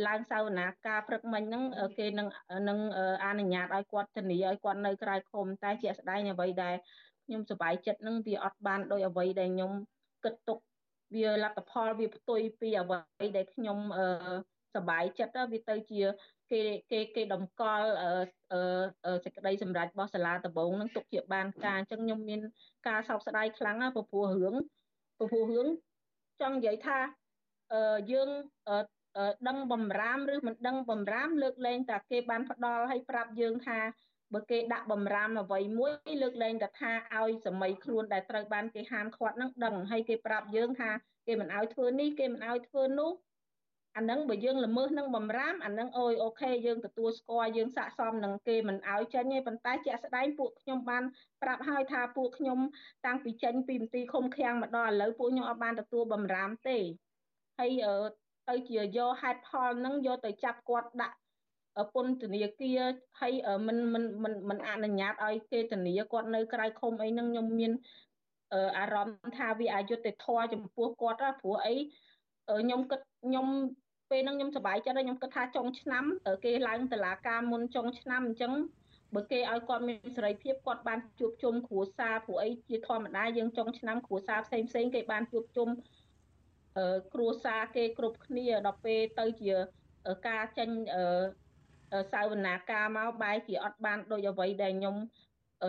[0.08, 1.64] ឡើងសាវនាការព្រឹកមិញហ្នឹង
[2.00, 2.28] គេនឹង
[2.70, 2.80] នឹង
[3.26, 6.76] អនុញ្ញាតឲ្យគាត់ធានាឲ្យគាត់នៅក្រៅឃុំតែជាក់ស្ដែងអ្វីដែល
[7.26, 9.72] ខ្ញុំសប្បាយចិត្តហ្នឹងវាអត់បានដោយអ្វីដែលខ្ញុំ
[10.24, 10.60] គិតទុក
[11.16, 14.08] វាលទ្ធផលវាផ្ទុយពីអ្វីដែលខ្ញុំអឺ
[14.76, 16.02] សប្បាយចិត្តវាទៅជា
[16.52, 16.62] គេ
[16.92, 17.88] គេគេតម្កល់
[18.54, 22.42] អឺសេចក្តីសម្រេចរបស់សាលាដំបងនឹងទុកជាបានការអញ្ចឹងខ្ញុំមាន
[22.88, 24.56] ការសោកស្ដាយខ្លាំងណាស់ព្រោះរឿង
[25.18, 25.68] ព្រោះរឿង
[26.42, 27.00] ចង់និយាយថា
[27.74, 28.30] អឺយើង
[29.48, 33.80] ដឹងបំរាមឬមិនដឹងបំរាមលើកលែងតែគេបានផ្ដល់ឲ្យប្រាប់យើងថា
[34.34, 35.92] បើគេដាក់បំរាមអ្វីមួយ
[36.22, 40.90] លើកលែងតែថាឲ្យសម័យខ្លួនដែលត្រូវបានគេហាមឃាត់នឹងដឹងហើយគេប្រាប់យើងថា
[41.28, 43.12] គេមិនឲ្យធ្វើនេះគេមិនឲ្យធ្វើនោះ
[43.98, 51.04] អានឹងបើយើងល្មើសនឹងបំរាមអានឹងអូយអូខេយើងទទួលស្គាល់យើងស័កសមនឹងគេមិនឲ្យចេញទេប៉ុន្តែជាក់ស្ដែងពួកខ្ញុំបាន
[51.42, 52.60] ប្រាប់ហើយថាពួកខ្ញុំ
[53.06, 56.78] តាំងពីចេញពីមន្ទីរឃុំឃាំងមកដល់ឥឡូវពួកខ្ញុំអត់បានទទួលបំរាមទេ
[57.60, 57.72] ហើយ
[58.50, 61.18] ទៅជាយកហេតុផលនឹងយកទៅចាប់គាត់ដាក់
[61.94, 62.80] ពន្ធនាគារ
[63.20, 63.34] ហើយ
[63.68, 67.72] មិនមិនមិនមិនអនុញ្ញាតឲ្យគេធានាគាត់នៅក្រៅឃុំអីហ្នឹងខ្ញុំមាន
[68.78, 71.76] អារម្មណ៍ថាវាអយុត្តិធម៌ចំពោះគាត់ព្រោះអី
[72.62, 73.48] ខ្ញុំគិតខ្ញុំ
[74.12, 76.04] ពេលហ្នឹងខ្ញុំសប្បាយចិត្តខ្ញុំគិតថាចុងឆ្នាំ
[76.46, 78.54] គេឡើងតឡាការមុនចុងឆ្នាំអញ្ចឹង
[79.16, 85.70] បើគេឲ្យគាត់មានសេរីភាពគាត់បានជួបជុំគ្រួសារព្រោះអីជាធម្មតាយើងចុងឆ្នាំគ្រួសារផ្សេងផ្សេងគេបានជួបជុំ
[87.14, 89.52] គ្រួសារគេគ្រប់គ្នាដល់ពេលទៅជា
[90.28, 90.70] ការចេញ
[92.12, 94.96] សាវនាការមកបែរជាអត់បានដូចអ្វីដែលខ្ញុំ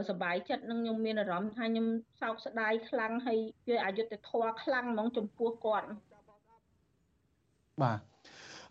[0.08, 1.86] សប្បាយចិត្តនឹងខ្ញុំមានអារម្មណ៍ថាខ្ញុំ
[2.20, 3.38] សោកស្ដាយខ្លាំងហើយ
[3.68, 5.88] វាអយុត្តិធម៌ខ្លាំងហ្មងចំពោះគាត់
[7.82, 7.98] បាទ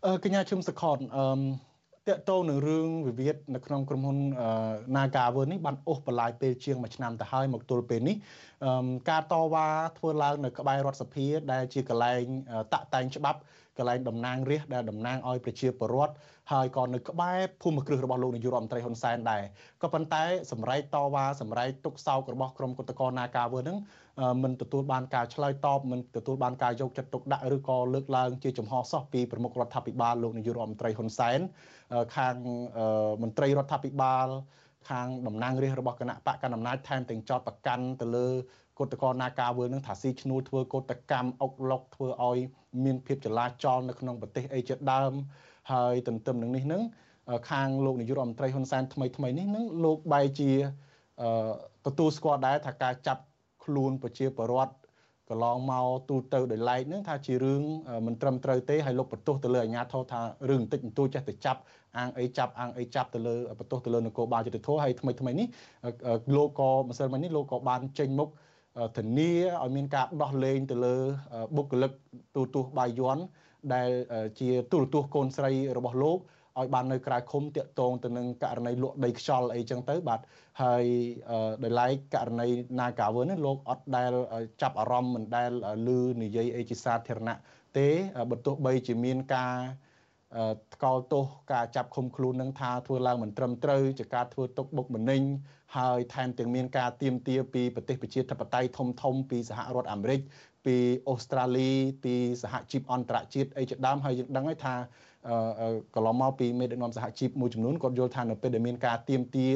[0.06, 1.26] អឺកញ្ញាឈឹមសខតអឺ
[2.10, 4.18] តកតោនឹងរឿងវិវាទនៅក្នុងក្រុមហ៊ុន
[4.96, 8.16] Nagawer នេះបានអូសបន្លាយពេលជាង1ឆ្នាំទៅហើយមកទល់ពេលនេះ
[9.10, 12.24] ការតវ៉ាធ្វើឡើងនៅក្បែររដ្ឋសភាដែលជាកន្លែង
[12.74, 13.40] តាក់តែងច្បាប់
[13.78, 16.14] កន្លែងតំណាងរាស្ត្រដែលតំណាងឲ្យប្រជាពលរដ្ឋ
[16.52, 19.44] ហើយក៏នៅក្បែរភូមិគ្រឹះរបស់លោកនាយករដ្ឋមន្ត្រីហ៊ុនសែនដែរ
[19.82, 23.78] ក៏ប៉ុន្តែសម្រែកតវ៉ាសម្រែកទុកសោករបស់ក្រុមគឧតកោណាកាវើនឹង
[24.44, 31.40] មិនទទួលបានការឆ្លើយតបមិនទទួលបានការយកចិត្តទុកដាក់ឬក៏លើកឡើងជាចំហសោះពីប្រមុខរដ្ឋាភិបាលលោកនាយករដ្ឋមន្ត្រីហ៊ុនសែន
[32.16, 32.36] ខាង
[33.24, 34.28] មន្ត្រីរដ្ឋាភិបាល
[34.90, 38.28] ខាងតំណាងរាស្ត្ររបស់គណៈបកកណ្ដាលអំណាចថែមទាំងចោតប្រកាន់ទៅលើ
[38.80, 42.38] កតកោនាការវើនឹងថាស៊ីឈ្នួលធ្វើកតកម្មអុកឡុកធ្វើឲ្យ
[42.84, 45.12] មានភាពចលាចលនៅក្នុងប្រទេសអីជាដើម
[45.72, 46.82] ហើយទន្ទឹមនឹងនេះនឹង
[47.52, 50.52] ខាងលោកនាយករដ្ឋមន្ត្រីហ៊ុនសែនថ្មីថ្មីនេះនឹងលោកបែរជា
[51.86, 53.22] ទទួលស្គាល់ដែរថាការចាប់
[53.64, 54.74] ខ្លួនប្រជាពលរដ្ឋ
[55.30, 57.62] កន្លងមកទូទៅដោយឡែកនឹងថាជារឿង
[58.08, 61.60] មិនត្រឹមត្រូវទេហើយលោកបន្ទោសទៅលើអាជ្ញាធរថារឿងបន្តិចបន្តួចចេះតែចាប់
[61.98, 65.48] អាងអីចាប់អាងអីចាប់ទៅលើបន្ទោសទៅលើនគរបាលយុតិធធហើយថ្មីថ្មីនេះ
[66.36, 68.30] លោកក៏ម្សិលមិញនេះលោកក៏បានចេញមុខ
[68.98, 69.32] ធានា
[69.64, 70.96] ឲ្យមានការដោះលែងទៅលើ
[71.56, 71.92] បុគ្គលិក
[72.36, 73.18] ទូទស្សន៍បាយ័ន
[73.74, 73.90] ដែល
[74.40, 76.20] ជាទូរទស្សន៍កូនស្រីរបស់លោក
[76.60, 80.20] ឲ្យបាននៅក្រៅឃុំតាកតងទៅនឹងករណីលក់ដីខ្យល់អីចឹងទៅបាទ
[80.62, 80.86] ហើយ
[81.64, 82.48] ដោយឡែកករណី
[82.80, 84.12] Nagawer នេះលោកអត់ដែល
[84.62, 85.52] ចាប់អារម្មណ៍មិនដែល
[85.88, 85.90] ឮ
[86.24, 87.38] និយាយអីជាសាធារណៈ
[87.78, 87.88] ទេ
[88.30, 89.56] បើទោះបីជាមានការ
[90.76, 91.24] ថ្កោលទោស
[91.54, 95.22] ការចាប់ឃុំខ្លួននឹងថាធ្វើឡើងមិនត្រឹមត្រូវជាការធ្វើទុកបុកម្នេញ
[95.78, 100.20] ហើយថែមទាំងមានការទៀមទាពីប្រទេសប្រជាធិបតេយ្យធំធំពីសហរដ្ឋអាមេរិក
[100.66, 100.78] ពី
[101.10, 101.72] អូស្ត្រាលី
[102.04, 104.76] ពីសហជីពអន្តរជាតិអីជាដើមហើយយើងដឹងហើយថា
[105.96, 109.48] កន្លងមកពីមេដឹកនាំសហជីពមួយចំនួនគាត់យល់ថានៅពេលដែលមានការទៀមទា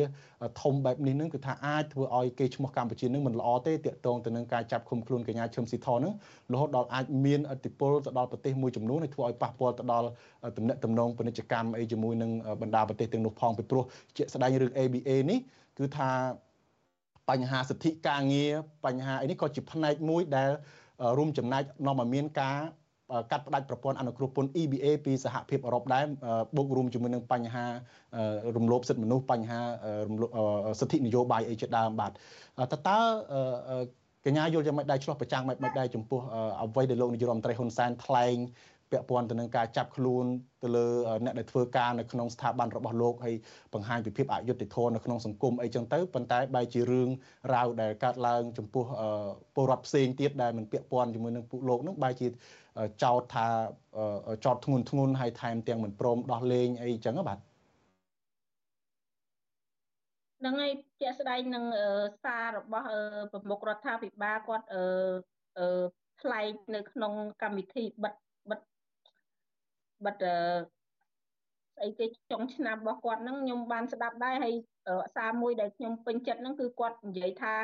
[0.61, 6.13] ធំបែបនេះនឹងគឺថាអាចធ្វើឲ្យគេឈ្មោះកម្ពុជានឹងមិនល្អទេតាក់ទងទៅនឹងការចាប់ឃុំខ្លួនកញ្ញាឈឹមស៊ីធនឹង
[6.53, 10.07] រហូតដល់អាចមានឥទ្ធិពលទៅដល់ប្រទេសមួយចំនួនហើយធ្វើឲ្យប៉ះពាល់ទៅដល់
[10.57, 13.84] ទំនាក់ទំនងពាណិជ្ជកម្មអីជាមួយនឹងបណ្ដាប្រទេសទាំងនោះផងពីព្រោះ
[14.17, 15.39] ជាក់ស្ដែងរឿង ABA នេះ
[15.78, 16.09] គឺថា
[17.30, 18.51] បញ្ហាសិទ្ធិការងារ
[18.86, 20.49] បញ្ហាអីនេះក៏ជាផ្នែកមួយដែល
[21.17, 22.59] រួមចំណែកនាំឲ្យមានការ
[23.32, 26.05] កាត់ផ្តាច់ប្រព័ន្ធអនុគ្រោះពន្ធ EBA ពីសហភាពអឺរ៉ុបដែរ
[26.57, 27.66] បូករួមជាមួយនឹងបញ្ហា
[28.57, 29.59] រំលោភសិទ្ធិមនុស្សបញ្ហា
[30.80, 32.97] សិទ្ធិនយោបាយអីជាដើមបាទតើតើ
[34.26, 36.20] កញ្ញាយល់យ៉ាងម៉េចដែរឆ្លោះប្រចាំងម៉េចដែរចំពោះ
[36.62, 38.36] អ្វីដែលលោកនាយរដ្ឋមន្ត្រីហ៊ុនសែនថ្លែង
[38.91, 40.25] ពាក់ព័ន្ធទៅនឹងការចាប់ខ្លួន
[40.63, 40.85] ទៅលើ
[41.23, 43.35] អ្នកដែលធ្វើការនៅក្នុងស្ថាប័នរបស់លោកហើយ
[43.73, 47.09] បង្ហាញពីភាពអយុត្តិធម៌នៅក្នុងសង្គមអីចឹងទៅប៉ុន្តែបែរជារឿង
[47.53, 48.85] រ៉ាវដែលកើតឡើងចំពោះ
[49.55, 52.27] ពលរដ្ឋផ្សេងទៀតដែលមិនពាក់ព័ន្ធជាមួយនឹងពួកលោកនឹងបែរជា
[53.03, 53.47] ចោទថា
[54.45, 57.39] ចោទធ្ងន់ធ្ងរហើយថែមទាំងមិនព្រមដោះលែងអីចឹងបាទ
[60.45, 60.71] នឹងហើយ
[61.01, 61.65] ជាក់ស្ដែងនឹង
[62.23, 62.85] សាររបស់
[63.31, 64.65] ប្រមុខរដ្ឋាភិបាលគាត់
[66.21, 68.13] ថ្លែងនៅក្នុងកម្មវិធីបិទ
[70.05, 74.55] បិទស្អីគេចុងឆ្នាំរបស់គាត់ហ្នឹងខ្ញុំបានស្ដាប់ដែរហើយ
[75.15, 77.55] សារមួយដែលខ្ញុំពេញចិត្តហ្នឹងគឺគាត់និយាយថា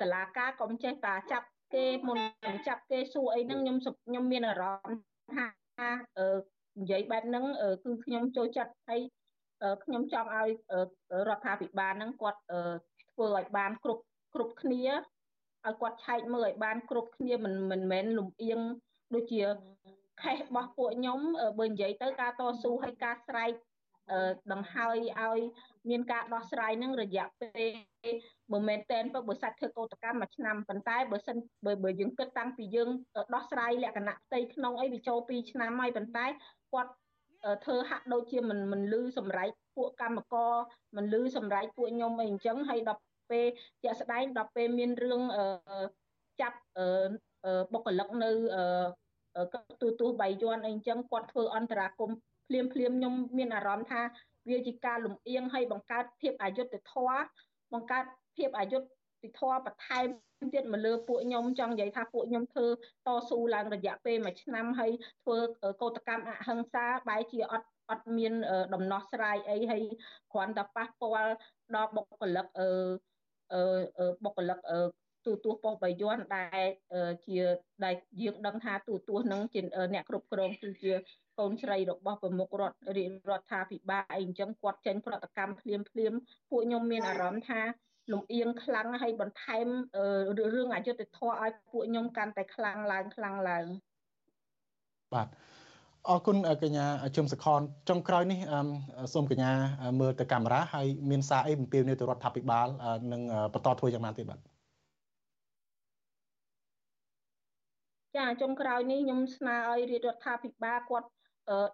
[0.00, 3.76] តឡាការកុំចេះតាចាប់គេមុននឹងចាប់គេសួរអីហ្នឹងខ្ញុំ
[4.06, 4.98] ខ្ញុំមានអារម្មណ៍
[5.34, 5.46] ថា
[6.80, 7.44] និយាយបែបហ្នឹង
[7.84, 9.00] គឺខ្ញុំចូលចិត្តហើយ
[9.84, 10.48] ខ្ញុំចង់ឲ្យ
[11.28, 12.40] រដ្ឋាភិបាលហ្នឹងគាត់
[13.12, 14.02] ធ្វើឲ្យបានគ្រប់
[14.34, 14.84] គ្រប់គ្នា
[15.66, 18.60] ឲ្យគាត់ឆែកមើលឲ្យបានគ្រប់គ្នាមិនមិនមែនលំអៀង
[19.14, 19.40] ដូចជា
[20.22, 21.18] ខេសរបស់ពួកខ្ញុំ
[21.58, 23.52] បើនិយាយទៅការតស៊ូហើយការស្រែក
[24.52, 25.38] ដង្ហើយឲ្យ
[25.90, 28.12] មានការដោះស្រាយនឹងរយៈពេល
[28.52, 31.36] បើមែនតែនទៅបើសាច់ធ្វើកោតកម្មមួយឆ្នាំប៉ុន្តែបើសិន
[31.66, 32.88] បើបើយើងគិតតាំងពីយើង
[33.34, 36.26] ដោះស្រាយលក្ខណៈផ្ទៃក្នុងអីវាចូល2ឆ្នាំហើយប៉ុន្តែ
[36.72, 36.92] គាត់
[37.64, 40.52] ធ្វើហាក់ដូចជាមិនមិនលឺសម្រេចពួកកម្មករ
[40.96, 43.46] មិនលឺសម្រេចពួកខ្ញុំអីអញ្ចឹងហើយដល់ពេល
[43.82, 45.22] ជាក់ស្ដែងដល់ពេលមានរឿង
[46.40, 46.58] ចាប់
[47.72, 48.30] បុគ្គលិកនៅ
[49.80, 52.10] ទូទូបៃយ័នអីអញ្ចឹងគាត់ធ្វើអន្តរាគម
[52.48, 54.02] ភ្លាមភ្លាមខ្ញុំមានអារម្មណ៍ថា
[54.50, 57.24] វាជាការលំអៀងហើយបង្កើតភាពអយុត្តិធម៌
[57.72, 58.04] បង្កើត
[58.36, 60.06] ភាពអយុត្តិធម៌បន្ថែម
[60.54, 62.66] ទៀតមកលើពួកខ្ញុំចង់និយាយថាពួកខ្ញុំធ្វើ
[63.06, 64.90] តស៊ូឡើងរយៈពេលមួយឆ្នាំហើយ
[65.22, 65.36] ធ្វើ
[65.82, 68.32] កោតកម្មអហិង្សាបែរជាអត់អត់មាន
[68.74, 69.82] ដំណោះស្រាយអីហើយ
[70.32, 71.32] គ្រាន់តែប៉ះពាល់
[71.74, 72.68] ដល់បុគ្គលិកអឺ
[73.52, 74.78] អឺបុគ្គលិកអឺ
[75.26, 76.62] ទូទាស់ប៉ុស្តិ៍បាយ័នដែល
[77.26, 77.38] ជា
[77.84, 79.60] ដែលយើងដឹងថាទូទាស់នឹងជា
[79.94, 80.92] អ្នកគ្រប់គ្រងគឺជា
[81.38, 82.76] កូនស្រីរបស់ប្រមុខរដ្ឋ
[83.30, 86.12] រដ្ឋាភិបាលអីអញ្ចឹងគាត់ចេញប្រតិកម្មភ្លាមភ្លាម
[86.50, 87.60] ពួកខ្ញុំមានអារម្មណ៍ថា
[88.12, 89.66] លំអៀងខ្លាំងហើយបន្ថែម
[90.38, 93.66] រឿងអយុត្តិធម៌ឲ្យពួកខ្ញុំកាន់តែខ្លាំងឡើងខ្លាំងឡើង
[95.14, 95.28] បាទ
[96.08, 98.40] អរគុណកញ្ញាជឹមសខនចុងក្រោយនេះ
[99.14, 99.52] សូមកញ្ញា
[100.00, 102.66] មើលទៅកាមេរ៉ាហើយមានសារអីបំពេញនៅទៅរដ្ឋាភិបាល
[103.12, 103.22] នឹង
[103.54, 104.40] បន្តធ្វើយ៉ាងណាទៀតបាទ
[108.16, 111.08] ចាចុងក្រោយនេះខ្ញុំស្នើឲ្យរាជរដ្ឋាភិបាលគាត់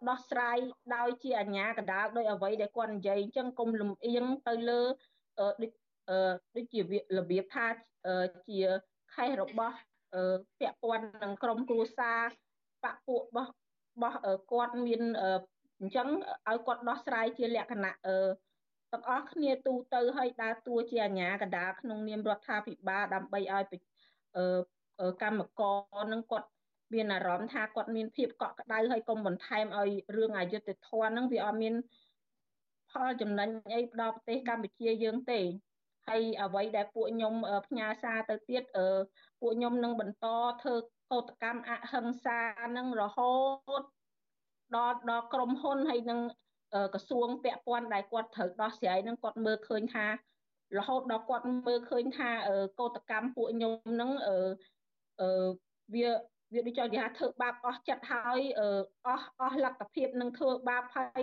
[0.09, 0.57] ដោះស្រាយ
[0.97, 4.83] ដោយជាអាជ្ញាកណ្ដាលដោយអ្វីដែលគាត់និយាយអញ្ចឹងកុំលំអៀងទៅលើ
[5.41, 5.71] ដូច
[6.57, 6.83] ដូចជារ
[7.31, 7.67] បៀបថា
[8.49, 8.61] ជា
[9.15, 9.77] ខេសរបស់
[10.61, 12.21] ពាក់ព័ន្ធនឹងក្រមគ្រួសារ
[12.85, 13.51] បពពួករបស់
[13.95, 14.19] របស់
[14.53, 15.03] គាត់មាន
[15.81, 16.09] អញ្ចឹង
[16.49, 17.95] ឲ្យគាត់ដោះស្រាយជាលក្ខណៈ
[18.93, 23.65] ទាំងអស់គ្នាទូទៅឲ្យដើរតួជាអាជ្ញាកណ្ដាលក្នុងនាមរដ្ឋាភិបាលដើម្បីឲ្យ
[25.23, 25.63] កម្មក
[26.03, 26.49] រនឹងគាត់
[26.95, 31.75] មានអារម្មណ៍ថាគាត់មានភាពកក់ក្ដៅហើយកុំបន្ថែមឲ្យរឿងអយុត្តិធម៌ហ្នឹងវាអត់មាន
[32.91, 35.41] ផលចំណេញអីដល់ប្រទេសកម្ពុជាយើងទេ
[36.09, 37.35] ហើយអ្វីដែលពួកខ្ញុំ
[37.69, 38.63] ផ្ញើសារទៅទៀត
[39.41, 40.27] ពួកខ្ញុំនឹងបន្ត
[40.63, 40.75] ធ្វើ
[41.13, 42.41] កោតកម្មអហិង្សា
[42.77, 43.33] នឹងរហូ
[43.81, 43.83] ត
[44.77, 46.21] ដល់ដល់ក្រមហ៊ុនហើយនឹង
[46.95, 50.07] ក្រសួងពាក់ព័ន្ធដែលគាត់ត្រូវដោះស្រាយនឹងគាត់មើលឃើញថា
[50.79, 52.31] រហូតដល់គាត់មើលឃើញថា
[52.81, 54.11] កោតកម្មពួកខ្ញុំនឹង
[55.23, 55.31] អឺ
[55.95, 56.09] វា
[56.55, 58.41] វាដូចចង់និយាយថាធ្វើបាបអស់ចិត្តហើយ
[59.07, 61.23] អស់អស់លទ្ធភាពនឹងធ្វើបាបហើយ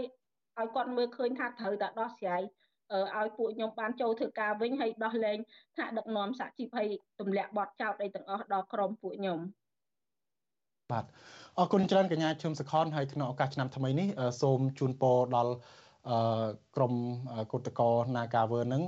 [0.57, 2.41] ឲ្យគាត់មើលឃើញថាត្រូវតែដោះស្រាយ
[3.17, 5.37] ឲ្យពួកខ្ញុំបានចូលធ្វើការវិញហើយដោះលែង
[5.75, 6.89] ថ្នាក់ដឹកនាំសហជីពហើយ
[7.19, 9.39] ទម្លាក់បទចោទអីទាំងអស់ដល់ក្រុមពួកខ្ញុំ
[10.91, 11.05] បាទ
[11.57, 14.07] អរគុណច្រើនកញ្ញាឈឹមសខនហើយក្នុងឱកាសឆ្នាំថ្មីនេះ
[14.41, 15.53] សូមជូនពរដល់
[16.75, 16.93] ក្រម
[17.51, 18.83] គឧតកោ Nagawer នឹង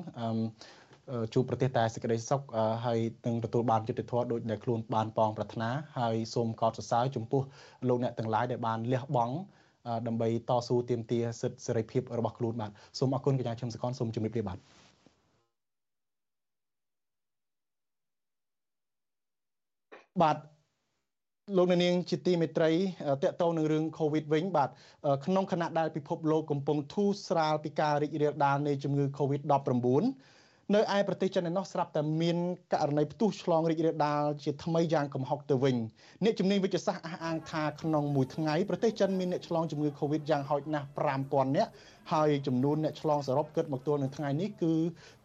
[1.33, 2.41] ជួបប្រទេសតែសេចក្តីសុខ
[2.85, 7.41] ហើយនឹងទទួលបានយុត្តិធម៌ដូចដែលខ្លួនបានប៉ងប្រាថ្នាហើយសូមកោតសរសើរចំពោះ
[7.87, 9.35] លោកអ្នកទាំងឡាយដែលបានលះបង់
[10.07, 14.57] ដើម្បីតស៊ូទាមទារសិទ្ធិសេរីភាពរបស់ខ្លួនបាទសូមអរគុណកញ្ញាឈឹមសកនសូមជម្រាបលាបាទ
[20.21, 20.37] បាទ
[21.57, 22.71] លោកនាងជាទីមេត្រី
[23.23, 24.69] តកតងនឹងរឿង COVID វិញបាទ
[25.25, 30.40] ក្នុងខណៈដែលពិភពលោកកំពុងធូរស្រាលពីការរីករាលដាលនៃជំងឺ COVID-19
[30.75, 32.37] នៅឯប្រទេសចិនឯណោះស្រាប់តែមាន
[32.73, 35.75] ករណីផ្ទុះឆ្លងរីករាលដាលជាថ្មីយ៉ាងកំហុកទៅវិញ
[36.23, 40.87] អ្នកជំនាញវិទ្យាសាស្ត្រអះអាងថាក្នុងមួយថ្ងៃប្រទេសចិនមានអ្នកឆ្លងជំងឺ Covid យ៉ាងហោចណាស់
[41.21, 41.71] 5000នាក់
[42.13, 44.73] ហើយចំនួនអ្នកឆ្លងសរុបគិតមកទល់នឹងថ្ងៃនេះគឺ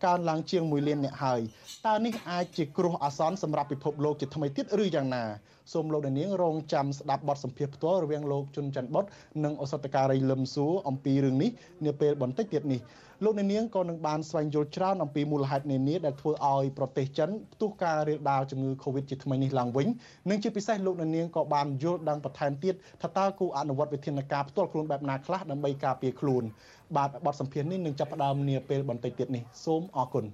[0.04, 1.40] កើនឡើងជាង1លានអ្នកហើយ
[1.86, 5.24] តើនេះអាចជាគ្រោះអាសន្នសម្រាប់ពិភពលោកជាថ្មីទៀតឬយ៉ាងណា
[5.72, 9.04] សូមលោកនាងរងចាំស្ដាប់បទសម្ភាសន៍ផ្ទាល់រវាងលោកជុនច័ន្ទបុត
[9.44, 11.50] និងអសតការីលឹមសួរអំពីរឿងនេះ
[11.86, 12.80] នាពេលបន្តិចទៀតនេះ
[13.24, 19.86] លោកអ្នកនាងក៏នឹងបានស្វែងយល់ច្រើនអំពីមូលហេតុនានាដែលធ្វើឲ្យប្រទេសចិនផ្ទុះការរាលដាលជំងឺ Covid ជាថ្មីនេះឡើងវិញ
[20.30, 26.44] និងជាពិសេសលោកអ្នកនាងក៏បានយល់ដឹងបន្ថែមទៀតថាតើគូអនុវត្តវិធានការផ្ទាល់ខ្លួនបែបណាខ្លះដើម្បីការពារខ្លួន
[26.96, 30.24] បាទបទសម្ភាសន៍នេះនឹងចាប់ផ្ដើមនាពេលបន្តិចទៀតនេះសូមអរគុណ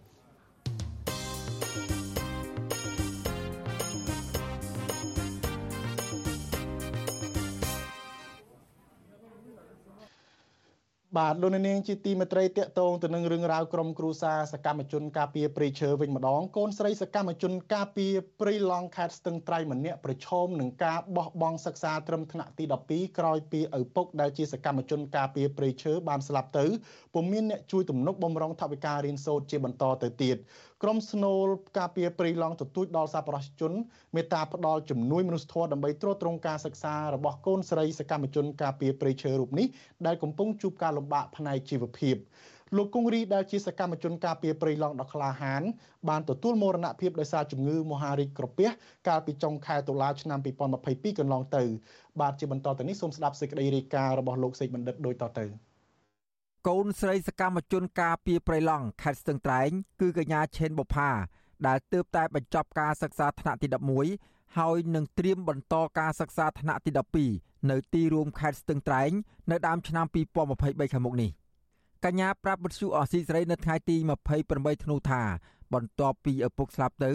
[11.18, 26.66] បាទលោកនាងជាទីមេត្រីតកតងទៅនឹងរឿងរ៉ាវក្រុមគ្រួសារសកម្មជនការពារព្រៃឈើវិញម្ដងកូនស្រីសកម្មជនការពារព្រៃឡង់ខេត្តស្ទឹងត្រែងម្នាក់ប្រឈមនឹងការបោះបង់សិក្សាត្រឹមថ្នាក់ទី12ក្រោយពីឪពុកដែលជាសកម្មជនការពារព្រៃឈើបានស្លាប់ទៅ
[27.14, 30.36] ពុំមានអ្នកជួយទំនុកបំរុងថវិការៀនសូត្រជាបន្តទៅទៀត
[30.82, 31.46] ក្រុមស្នូល
[31.78, 33.72] ការពារព្រៃឡង់ទទូចដល់សប្បុរសជន
[34.14, 39.66] មេត្តាផ្ដល់ជំនួយមនុស្សធម៌ដើម្បីទ្រទ្រង់ការសិក្សារបស់កូនស្រីសកម្មជនការពារព្រៃឈើរូបនេះ
[40.06, 42.16] ដែលកំពុងជួបការលំបាកផ្នែកជីវភាព
[42.76, 45.62] លោកគង្រីដែលជាសកម្មជនការពារព្រៃឡង់ដ៏ក្លាហាន
[46.08, 48.68] បានទទួលមរណភាពដោយសារជំងឺមហារីកក្រពះ
[49.08, 50.38] កាលពីចុងខែតុលាឆ្នាំ
[50.78, 51.62] 2022កន្លងទៅ
[52.20, 55.46] បាទជាបន្តទៅនេះសូមស្ដាប់សេចក្តីរាយការណ៍របស់លោកសេកបណ្ឌិតដូចតទៅ។
[56.68, 61.10] កូនស្រីសកម្មជនការពីប្រៃឡង់ខេត្តស្ទឹងត្រែង គឺកញ្ញាឆេនបុផា
[61.66, 63.68] ដែលទើបតែបញ្ចប់ការសិក្សាថ្នាក់ទី
[64.12, 66.90] 11ហើយនឹងត្រៀមបន្តការសិក្សាថ្នាក់ទី
[67.30, 69.10] 12នៅទីរួមខេត្តស្ទឹងត្រែង
[69.50, 71.30] នៅដើមឆ្នាំ2023ខាងមុខនេះ
[72.04, 73.96] កញ្ញាប្រាប់វិទ្យុអស៊ីសេរីនៅថ្ងៃទី
[74.40, 75.22] 28ធ្នូថា
[75.74, 77.12] បន្ទាប់ពីឪពុកស្លាប់ទៅ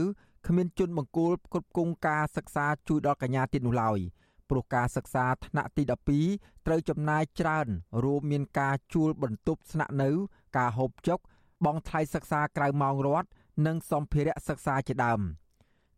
[0.48, 4.00] គ្មានជនបង្គោលគ្រប់គ្រងការសិក្សាជួយដល់កញ្ញាទៀតនោះឡើយ។
[4.50, 5.84] ព្រោះការសិក្សាថ្នាក់ទី
[6.26, 7.68] 12ត្រូវចំណាយច្រើន
[8.04, 10.10] រួមមានការជួលបន្ទប់ស្នាក់នៅ
[10.58, 11.20] ការហូបចុក
[11.66, 13.30] បង់ថ្លៃសិក្សាក្រៅម៉ោងរដ្ឋ
[13.66, 15.22] និងសម្ភារៈសិក្សាជាដើម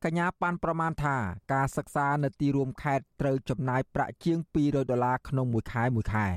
[0.03, 1.17] កញ្ញាបានប្រមាណថា
[1.53, 6.27] ការសិក្សានៅទីរួមខេត្តត្រូវចំណាយប្រាក់ជាង200ដុល្លារក្នុងមួយខែមួយខែ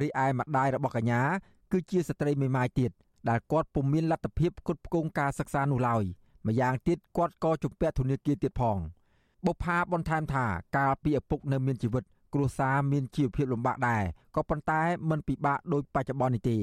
[0.00, 1.22] រីឯម្ដាយរបស់កញ្ញា
[1.72, 2.90] គឺជាស្ត្រីមេម៉ាយទៀត
[3.28, 6.04] ដែលគាត់ពុំមានលទ្ធភាពផ្គត់ផ្គង់ការសិក្សានោះឡើយ
[6.46, 8.78] ម្យ៉ាងទៀតគាត់ក៏ជំពាក់ធនាគារទៀតផង
[9.46, 10.44] បុប្ផាបន្ថែមថា
[10.76, 14.02] កាលពីឪពុកនៅមានជីវិត គ្រួសារមានជីវភាពលំបាកដែរ
[14.36, 14.80] ក៏ប៉ុន្តែ
[15.10, 16.58] មិនពិបាកដូចបច្ចុប្បន្ននេះទេ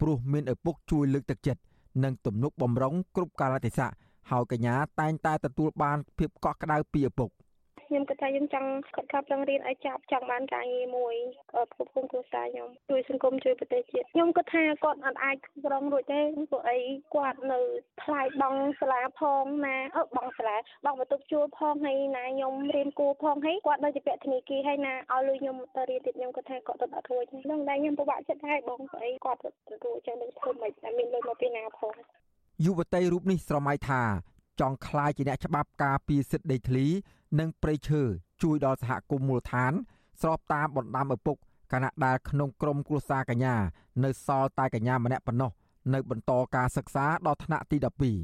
[0.00, 1.62] ព្រោះមានឪពុកជួយលើកទឹកចិត្ត
[2.04, 3.90] និងទំនុកបំរុងគ្រប់កាលៈទេសៈ
[4.30, 7.30] ហើយកញ្ញាតែងតែទទួលបានភាពកក់ក្ដៅពីឪពុក
[7.88, 11.14] ខ្ញុំគិតថាខ្ញុំចង់ខិតខំប្រឹងរៀនឲ្យចប់ចង់បានការងារមួយ
[11.52, 16.20] គ្រប់គ្រងគ្រួសារខ្ញុំជួយសង្គមជួយប្រទេសជាតិខ្ញុំគិតថាគាត់អត់អាចក្រងរួចទេ
[16.50, 16.78] ព្រោះអី
[17.14, 17.60] គាត់នៅ
[18.02, 31.94] ថ្លៃបង់សាលាផងណាអឺបង់សាលាបង់បន្ទប់ជួលផងហើយណាខ្ញុំរៀនគួរផងហើយគាត់នៅជាពាក់ធនីគារហើយណាឲ្យលុយខ្ញុំទៅរៀនទៀតខ្ញុំគិតថាគាត់ទៅអត់រួចហ្នឹងដែរខ្ញុំពិបាកចិត្តដែរបងស្អីគាត់ទៅរួចចឹងនឹងធ្វើមិនតែមានលុយមកពីណាផង
[32.64, 34.02] យុវតីរូបនេះស្រមៃថា
[34.60, 36.86] ចង់ក្លាយជាអ្នកច្បាប់ការពារសិទ្ធិដីធ្លី
[37.38, 38.02] និងព្រៃឈើ
[38.42, 39.72] ជួយដល់សហគមន៍មូលដ្ឋាន
[40.20, 41.36] ស្របតាមបណ្ដាំឪពុក
[41.72, 43.54] គណៈដែលក្នុងក្រមគ្រួសារកញ្ញា
[44.04, 45.50] នៅសល់តែកញ្ញាម្នាក់ប៉ុណ្ណោះ
[45.94, 47.76] នៅបន្តការសិក្សាដល់ថ្នាក់ទី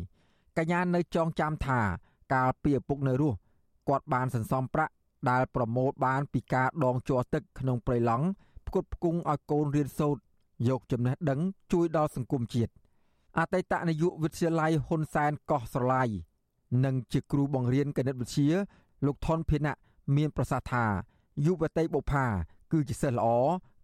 [0.05, 1.81] 12កញ្ញានៅចងចាំថា
[2.35, 3.37] កាលពីឪពុកនៅរស់
[3.89, 4.93] គាត់បានសន្សំប្រាក់
[5.31, 8.27] ដែលប្រមូលបានពីការដងជ័រទឹកក្នុងព្រៃឡង់
[8.67, 10.21] ផ្គត់ផ្គង់ឲ្យកូនរៀនសូត្រ
[10.69, 11.41] យកចំណេះដឹង
[11.73, 12.73] ជួយដល់សង្គមជាតិ
[13.39, 16.05] អតីតនាយកវិទ្យាល័យហ៊ុនសែនកោះស្រឡៃ
[16.85, 18.51] និងជាគ្រូបង្រៀនគណិតវិទ្យា
[19.07, 19.75] លោកថនភិណៈ
[20.17, 20.85] មានប្រសាសន៍ថា
[21.47, 22.27] យុវតីបុប្ផា
[22.73, 23.29] គឺជាសិស្សល្អ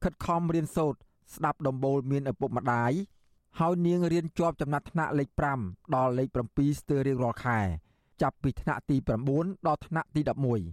[0.03, 0.99] ខិតខំរៀនសូត្រ
[1.35, 2.93] ស្ដាប់ដំបូលមានឪពុកម្ដាយ
[3.59, 5.29] ហើយនាងរៀនជាប់ចំណាត់ថ្នាក់លេខ
[5.63, 7.59] 5ដល់លេខ7ស្ទើររៀងរាល់ខែ
[8.23, 8.97] ចាប់ពីថ្នាក់ទី
[9.33, 10.21] 9ដល់ថ្នាក់ទី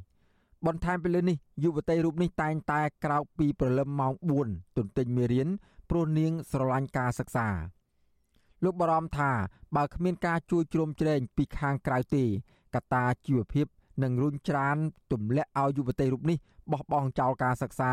[0.05, 4.13] 11បន្ថែមពីលើនេះយុវតីរូបនេះតែងតែក្រោកពីព្រលឹមម៉ោង
[4.45, 5.47] 4ទន្ទិញមេរៀន
[5.89, 7.47] ព្រោះនាងស្រឡាញ់ការសិក្សា
[8.63, 9.31] លោកបារម្ភថា
[9.75, 12.23] បើគ្មានការជួយជ្រោមជ្រែងពីខាងក្រៅទេ
[12.75, 13.65] កត្តាជីវភាព
[14.03, 14.77] និងរុញច្រាន
[15.11, 16.37] ទម្លាក់ឲ្យយុវតីរូបនេះ
[16.71, 17.91] បោះបង់ចោលការសិក្សា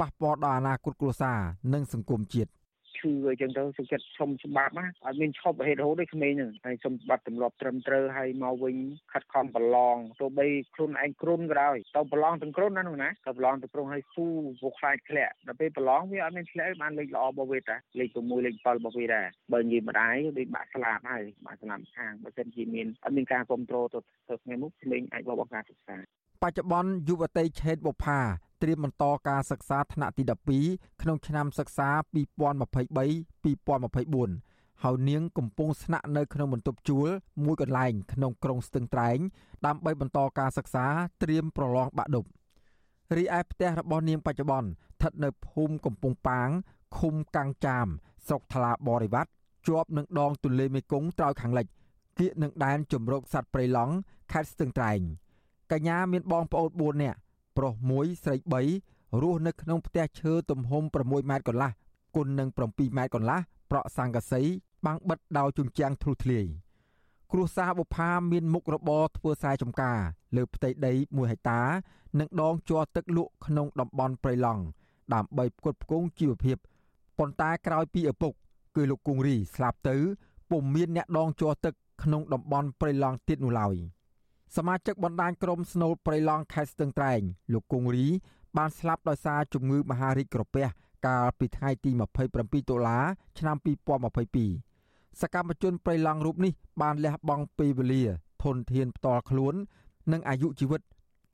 [0.00, 1.38] ប៉ះពាល់ដល់អនាគតគ្រួសារ
[1.72, 2.50] និងសង្គមជាតិ
[2.98, 8.76] ឈឺអីចឹងទៅសុខចិត្តសុំច្បាប់ណាអត់មានឈប់ហេតុរហូតទេក្មេងហ្នឹងហើយសុំច្បាប់ទម្លាប់ត្រឹមត្រូវហើយមកវិញ
[9.12, 25.96] ខិតខំប្រឡងទោះបីខ្លួនឯងគ្រុនក៏ដោយទៅប្រឡងទាំងគ្រុនណានោះណាទៅប្រឡងទាំងគ្រុនហើយស៊ូវខ្លាចធ្លាក់ដល់ពេលប្រឡងវាអត់មានធ្លាក់បានលេខល្អរបស់វាតាលេខ6លេខ7របស់វាដែរបើនិយាយម្ដាយដូចបាក់ស្លាប់ហើយបាក់ស្លាប់ខាងបើមិនជាមានអត់មានការគ្រប់គ្រងទៅទៅថ្ងៃមុខក្មេងអាចបបោះការសិក្សា
[26.42, 28.20] បច្ចុប្បន្នយុវតីឆេតបុផា
[28.64, 30.22] ត្រៀមបន្តការសិក្សាថ្នាក់ទី
[30.62, 37.08] 12ក្នុងឆ្នាំសិក្សា2023-2024ហើយនាងកំពុងស្នាក់នៅក្នុងបន្ទប់ជួល
[37.44, 39.18] មួយកន្លែងក្នុងក្រុងស្ទឹងត្រែង
[39.66, 40.86] ដើម្បីបន្តការសិក្សា
[41.22, 42.24] ត្រៀមប្រឡងបាក់ឌុប
[43.16, 46.48] រីឯផ្ទះរបស់នាងបច្ចុប្បន្នស្ថិតនៅភូមិកំពង់ប៉ាង
[46.98, 47.86] ឃុំកាំងចាម
[48.26, 49.30] ស្រុកថ្លាបរិវត្ត
[49.68, 51.66] ជាប់នឹងដងទន្លេមេគង្គត្រើយខាងលិច
[52.18, 53.94] គៀកនឹងដែនជំរកសត្វព្រៃឡង់
[54.32, 55.00] ខេត្តស្ទឹងត្រែង
[55.72, 57.18] កញ្ញាមានបងប្អូន4នាក់
[57.56, 58.36] ប្រុស1ស្រី
[58.78, 61.70] 3រស់នៅក្នុងផ្ទះឈើទំហំ6ម៉ែត្រកន្លះ
[62.16, 63.38] គុណនឹង7ម៉ែត្រកន្លះ
[63.70, 64.42] ប្រក់សង្កសី
[64.86, 66.46] បាំងបិទដោយជញ្ជាំងធ្លុះធ្លាយ
[67.32, 69.98] គ្រួសារបុផាមានមុខរបរធ្វើស្រែចម្ការ
[70.36, 71.60] លើផ្ទៃដី1ហិកតា
[72.20, 74.62] និងដងជ័រទឹកលក់ក្នុងតំបន់ព្រៃឡង់
[75.14, 76.56] ដើម្បីផ្គត់ផ្គង់ជីវភាព
[77.18, 78.32] ប៉ុន្តែក្រោយពីឪពុក
[78.76, 79.96] គឺលោកគង្រីស្លាប់ទៅ
[80.50, 83.74] ពុំមានអ្នកដងជ័រទឹកក្នុងតំបន់ព្រៃឡង់ទៀតនោះឡើយ។
[84.56, 87.20] សមាជិកបណ្ដាញក្រុមស្នូលព្រៃឡង់ខេត្តស្ទឹងត្រែង
[87.52, 88.06] លោកគង្រី
[88.56, 90.66] បានស្លាប់ដោយសារជំងឺមហារីកក្រពះ
[91.06, 91.90] កាលពីថ្ងៃទី
[92.30, 92.98] 27តុលា
[93.38, 93.56] ឆ្នាំ
[94.38, 96.52] 2022សកម្មជនព្រៃឡង់រូបនេះ
[96.82, 98.04] បានលះបង់ពេលវេលា
[98.42, 99.54] ធនធានផ្ទាល់ខ្លួន
[100.12, 100.80] និងអាយុជីវិត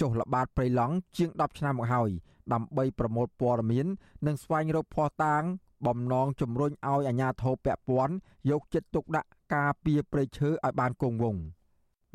[0.00, 2.10] ចុះល្បាតព្រៃឡង់ជាង10ឆ្នាំមកហើយ
[2.52, 3.86] ដើម្បីប្រមូលព័ត៌មាន
[4.26, 5.42] និងស្វែងរកភស្តុតាង
[5.86, 8.14] បំណងជំរុញឲ្យអាជ្ញាធរពាក់ព័ន្ធ
[8.50, 11.42] យកចិត្តទុកដាក់ការពារព្រៃឈើឲ្យបានគង់វង្ស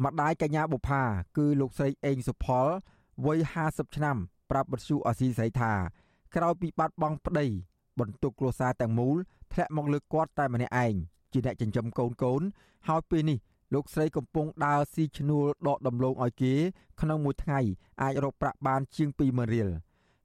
[0.03, 1.03] ម្ដាយកញ្ញាបុផា
[1.37, 2.67] គឺលោកស្រីអេងសុផល
[3.25, 4.17] វ័យ50ឆ្នាំ
[4.51, 5.73] ប្រាប់បទសុអសីស្រីថា
[6.35, 7.47] ក្រោយពីបាត់បង់ប្តី
[7.99, 9.17] បន្ទុកគ្រួសារទាំងមូល
[9.53, 10.93] ធ្លាក់មកលើគាត់តែម្នាក់ឯង
[11.33, 12.41] ជាអ្នកចិញ្ចឹមកូនកូន
[12.87, 13.37] ហើយពេលនេះ
[13.73, 16.53] លោកស្រីកំពុងដើរស៊ីឈ្នួលដកដំឡូងឲ្យគេ
[17.01, 17.59] ក្នុងមួយថ្ងៃ
[18.01, 19.69] អាចរកប្រាក់បានជាង20000រៀល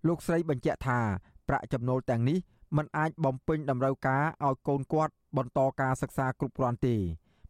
[0.07, 1.01] លោកស្រីបញ្ជាក់ថា
[1.49, 2.39] ប្រាក់ចំណូលទាំងនេះ
[2.77, 6.97] មិនអាចបំពេញតម្រូវការឲ្យកូនគាត់បន្តការសិក្សាគ្រប់គ្រាន់ទេ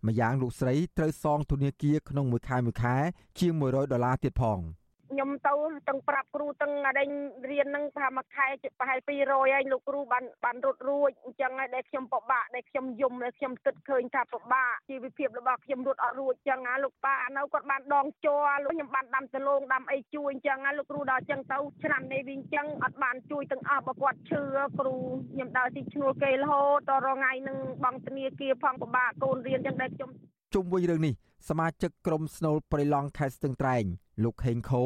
[0.07, 2.97] ម្យ៉ាងលោកស្រីត្រូវសងធនាគារក្នុងមួយខែមួយខែ
[3.39, 4.59] ជាង100ដុល្លារទៀតផង។
[5.11, 5.55] ខ្ញុំទៅ
[5.89, 7.09] ទាំងប្រាប់គ្រូទាំងអដេញ
[7.51, 8.47] រៀននឹងថាមួយខែ
[8.79, 24.43] ប្រហែល200ហើយលោកគ្រូបានបានរត់រួចអញ្ចឹងហើយដែលខ្ញុំពិបាកដែលខ្ញុំយំដែលខ្ញុំគិតឃើញថាពិបាកជីវភាពរបស់ខ្ញុំរត់អត់រួចអញ្ចឹងណាលោកប៉ានៅគាត់បានដងជ័រលោកខ្ញុំបានដាំដលងដាំអីជួយអញ្ចឹងណាលោកគ្រូដល់អញ្ចឹងទៅឆ្នាំនេះវិញអញ្ចឹងអត់បានជួយទាំងអស់បើគាត់ឈឺ
[24.79, 24.95] គ្រូ
[25.33, 30.11] ខ្ញុំដើរទីឈ្នួលគេរហូតដល់រងថ្ងៃនឹងបងធនាគារផងពិបាកកូនរៀនអញ្ចឹងដែលខ្ញុំ
[30.55, 31.15] ជុំវិញរឿងនេះ
[31.49, 33.85] សមាជិកក្រុមស្នូលព្រៃឡង់ខេត្តស្ទឹងត្រែង
[34.25, 34.83] លោកហេងខូ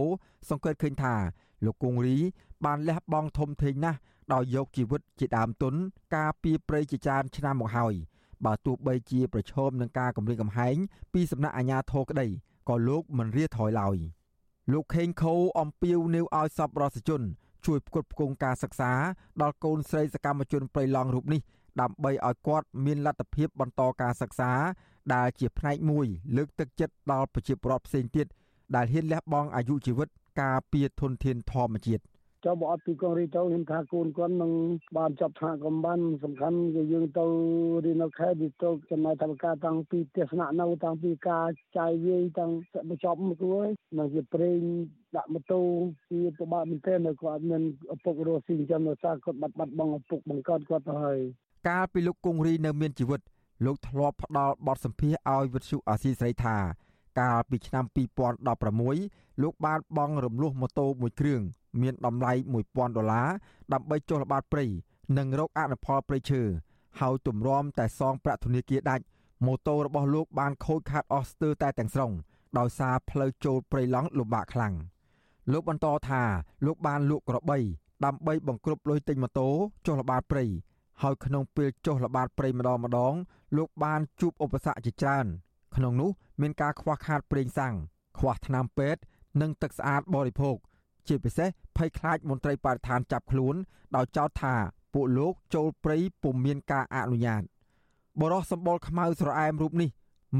[0.48, 1.14] សង្កេតឃើញថា
[1.64, 2.16] លោកគង្រី
[2.64, 3.98] បានលះបង់ធំធេងណាស់
[4.32, 5.74] ដោយយកជីវិតជាដើមទុន
[6.16, 7.94] ការពីប្រៃជាច្រើនឆ្នាំមកហើយ
[8.44, 10.76] បើទោះបីជាប្រឈមនឹងការគំរាមកំហែង
[11.12, 12.26] ពីសំណាក់អាជ្ញាធរក្តី
[12.68, 13.96] ក៏លោកមិនរាថយឡើយ
[14.72, 17.22] លោកខេងខូអំពាវនាវឲ្យសប្បុរសជន
[17.66, 18.92] ជួយផ្គត់ផ្គង់ការសិក្សា
[19.42, 21.40] ដល់កូនស្រីសកម្មជនប្រៃឡង់រូបនេះ
[21.80, 24.52] ដើម្បីឲ្យគាត់មានលទ្ធភាពបន្តការសិក្សា
[25.14, 28.26] ដែលជាផ្នែកមួយលើកទឹកចិត្តដល់ប្រជាពលរដ្ឋផ្សេងទៀត
[28.76, 30.08] ដែលហ៊ានលះបង់អាយុជីវិត
[30.42, 32.02] ការពារធនធានធម្មជាតិ
[32.44, 34.52] ចុះបើអត់ពីកងរីទៅខ្ញុំថាកូនគាត់នឹង
[34.96, 37.26] បានចាប់ថ្នាក់កំបានសំខាន់គឺយើងទៅ
[37.84, 41.46] រៀននៅខេត្តវាទៅចំណាយថវិកាតាំងពីទស្សនៈនៅតាំងពីការ
[41.78, 42.50] ចាយវាយតាំង
[42.88, 43.64] បញ្ចប់មកគួរ
[43.98, 44.60] នឹងជាប្រេង
[45.16, 45.60] ដាក់ម៉ូតូ
[46.12, 47.62] វាពិបាកមែនទែននៅគាត់មាន
[47.94, 51.20] ឪពុករស់ស៊ីចិញ្ចឹមនៅសារគាត់បាត់បាត់បង់ឪពុកបង្កើតគាត់ទៅហើយ
[51.68, 53.20] កាលពីលោកគង្រីនៅមានជីវិត
[53.64, 56.56] លោកធ្លាប់ផ្ដល់បទសម្ភាសឲ្យវិទ្យុអាស៊ីសេរីថា
[57.20, 57.84] កាលពីឆ្នាំ
[58.64, 61.40] 2016លោកបានបង់រំលោះម៉ូតូមួយគ្រឿង
[61.80, 62.32] មានតម្លៃ
[62.64, 63.28] 1000ដុល្លារ
[63.72, 64.66] ដើម្បីចុះល្បាតព្រៃ
[65.18, 66.42] និងរកអនុផលព្រៃឈើ
[67.00, 69.04] ហើយទម្រាំតែសងប្រាក់ធនាគារដាច់
[69.46, 72.12] ម៉ូតូរបស់លោកបានខូចខាតអស់ស្ទើរតែទាំងស្រុង
[72.58, 74.74] ដោយសារផ្លូវចូលព្រៃឡង់លំបាកខ្លាំង
[75.52, 76.22] លោកបន្តថា
[76.66, 77.58] លោកបានលក់ក្របី
[78.04, 79.48] ដើម្បីបង្ក្រប់លុយទិញម៉ូតូ
[79.86, 80.44] ចុះល្បាតព្រៃ
[81.02, 83.14] ហើយក្នុងពេលចុះល្បាតព្រៃម្ដងម្ដង
[83.56, 85.26] លោកបានជួបឧបសគ្គជាច្រើន
[85.76, 87.74] ក្នុងនោះមានការខ្វះខាតប្រេងសាំង
[88.18, 89.00] ខ្វះថ្នាំពេទ្យ
[89.40, 90.56] និងទឹកស្អាតបរិភោគ
[91.08, 93.54] ជាពិសេសភ័យខ្លាចមន្ត្រីបរិស្ថានចាប់ខ្លួន
[93.96, 94.54] ដោយចោទថា
[94.94, 97.42] ពួកលោកចូលព្រៃពុំមានការអនុញ្ញាត
[98.20, 99.90] បរោះសម្បល់ខ្មៅស្រអែមរូបនេះ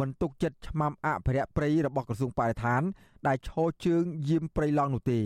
[0.00, 2.82] មិនទុកចិត្តឆ្មាំអភិរក្សព្រៃរបស់ក្រសួងបរិស្ថាន
[3.26, 5.20] ដែលឈរជើងយាមព្រៃឡង់នោះទេ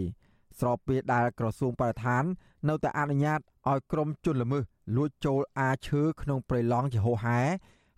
[0.58, 2.24] ស្របពេលដែលក្រសួងបរិស្ថាន
[2.68, 4.64] នៅតែអនុញ្ញាតឲ្យក្រុមជនល្មើស
[4.96, 7.40] លួចចូលអាឈើក្នុងព្រៃឡង់ជាហូហែ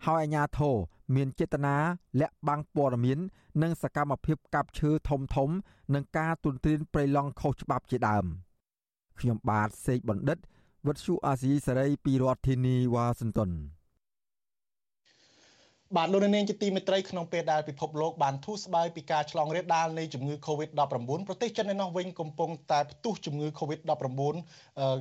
[0.05, 0.75] ហើយអាជ្ញាធរ
[1.15, 1.75] មានចេតនា
[2.19, 3.19] លាក់បាំងព័ត៌មាន
[3.61, 5.49] និងសកម្មភាពកាប់ឈើធំធំ
[5.93, 8.25] និងការទុនទ្រានព្រៃឡង់ខុសច្បាប់ជាដើម
[9.19, 10.37] ខ្ញុំបាទសេកបណ្ឌិត
[10.85, 13.51] វុទ្ធុអាស៊ីសេរីពីរដ្ឋធានីវ៉ាស៊ីនតោន
[15.97, 24.21] បាទលោកនាងជាទីមេត្រីក្នុងពេលដែលពិភពលោកបានធូរស្បើយពីការឆ្លងរាលដាលនៃជំងឺ Covid-19 ប្រទេសចិនឯណោះវិញកំពុងតែផ្ទុះជំងឺ Covid-19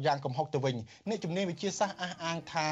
[0.07, 0.77] យ៉ាងកំហុកទៅវិញ
[1.09, 2.69] អ្នកជំនាញវិទ្យាសាស្ត្រអះអាងថា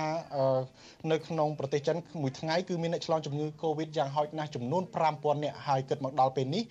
[1.10, 4.82] នៅក្នុងប្រទេសចិនមួយថ្ងៃគឺមានអ្នកឆ្លងជំងឺ Covid យ៉ាងហោចណាស់ចំនួន
[5.14, 6.62] 5000នាក់ហើយគិតមកដល់ពេលនេះ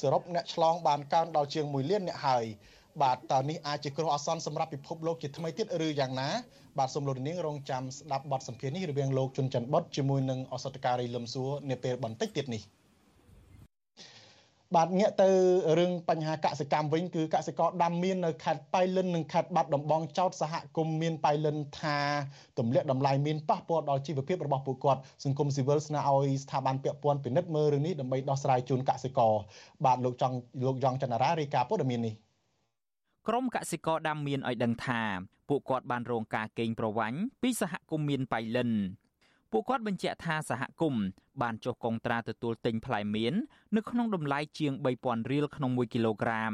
[0.00, 2.46] សរុបអ្នកឆ្លងបានកើនដល់ជាង1លាននាក់ហើយ
[3.02, 6.28] បាទតើនេះអាចជាគ្រោះអាសន្នសម្រាប់ពិភពលោកជាថ្មីទៀតឬយ៉ាងណា
[6.78, 12.62] បាទសូមលោកនាងរងចាំស្ដាប់បទសម្ភាសន៍នេះរវាងលោកជុនច័ន្ទបុតជាមួយនឹងអសតការីលឹមសួរនាពេលបន្តិចទៀតនេះ
[14.76, 15.28] បាទងាកទៅ
[15.78, 21.98] រឿងបញ្ហាកសិកម្មវិញគឺកសិករដាំមៀននៅខេត្តបៃលិននិងខេត្តបាត់ដំបងចោតសហគមន៍មៀនបៃលិនថា
[22.58, 29.34] ទម្លាក់តម្លៃមៀនប៉ះពាល់ដល់ជីវភាពរបស់ពួកគាត់សង្គមស៊ីវិលស្នើឲ្យស្ថាប័នពាក់ព័ន្ធពិនិត្យមើលរឿងនេះដើម្បីដោះស្រាយជូនកសិករ
[29.84, 30.36] បាទលោកចង់
[30.66, 32.14] លោកយ៉ងចន្ទរារាយការណ៍ព័ត៌មាននេះ
[33.28, 35.02] ក្រមកសិករដាំមៀនឲ្យដឹងថា
[35.48, 38.70] ពួកគាត់បានរងការកេងប្រវ័ញ្ចពីសហគមន៍មៀនបៃលិន
[39.50, 41.04] ពួកគាត់បញ្ជាក់ថាសហគមន៍
[41.42, 43.34] បានចុះកុងត្រាទទួលទិញផ្លែមៀន
[43.76, 46.52] នៅក្នុងតម្លៃជាង3000រៀលក្នុង1គីឡូក្រាម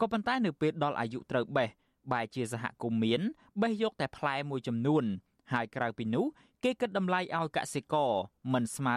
[0.00, 1.68] ក៏ប៉ុន្តែនៅពេលដល់អាយុត្រូវបេះ
[2.12, 3.20] បែរជាសហគមន៍មៀន
[3.62, 5.04] បេះយកតែផ្លែមួយចំនួន
[5.52, 6.26] ហើយក្រៅពីនោះ
[6.64, 8.12] គេគិតតម្លៃឲ្យកសិករ
[8.52, 8.94] មិនស្មើ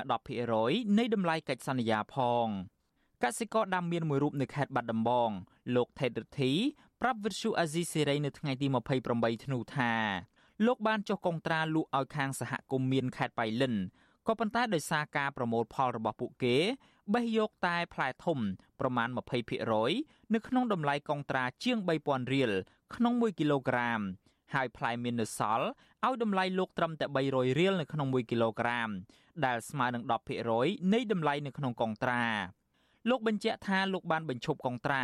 [0.47, 2.15] 10%នៃតម្លៃកិច្ចសន្យាផ
[2.45, 2.47] ង
[3.23, 5.29] កសិករដាំមៀនមួយរូបនៅខេត្តបាត់ដំបង
[5.75, 6.51] លោកថេតរិទ្ធី
[7.01, 8.67] ប្រាប់វិទ្យុអាស៊ីសេរីនៅថ្ងៃទី
[9.05, 9.93] 28ធ្នូថា
[10.65, 13.75] លោកបានចុះកុងត្រាលក់ឲ្យខាងសហគមន៍មានខេត្តបៃលិន
[14.27, 16.57] ក៏ប៉ុន្តែដោយសារការប្រមូលផលរបស់ពួកគេ
[17.13, 18.39] បេះយកតែផ្លែធំ
[18.79, 19.09] ប្រមាណ
[19.71, 22.51] 20%នៅក្នុងតម្លៃកុងត្រាជាង3000រៀល
[22.95, 23.99] ក្នុង1គីឡូក្រាម
[24.53, 25.67] ហើយផ្លែមាននៅសល់
[26.05, 28.89] ឲ្យតម្លៃលោកត្រឹមតែ300រៀលនៅក្នុង1គីឡូក្រាម
[29.45, 30.03] ដែលស្មើនឹង
[30.47, 32.25] 10%នៃតម្លៃនៅក្នុងកុងត្រា
[33.09, 35.03] លោកបញ្ជាក់ថាលោកបានបញ្ឈប់កុងត្រា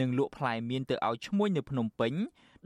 [0.00, 2.12] និងលក់ផ្លែមៀនទៅឲ្យឈ្មួញនៅភ្នំពេញ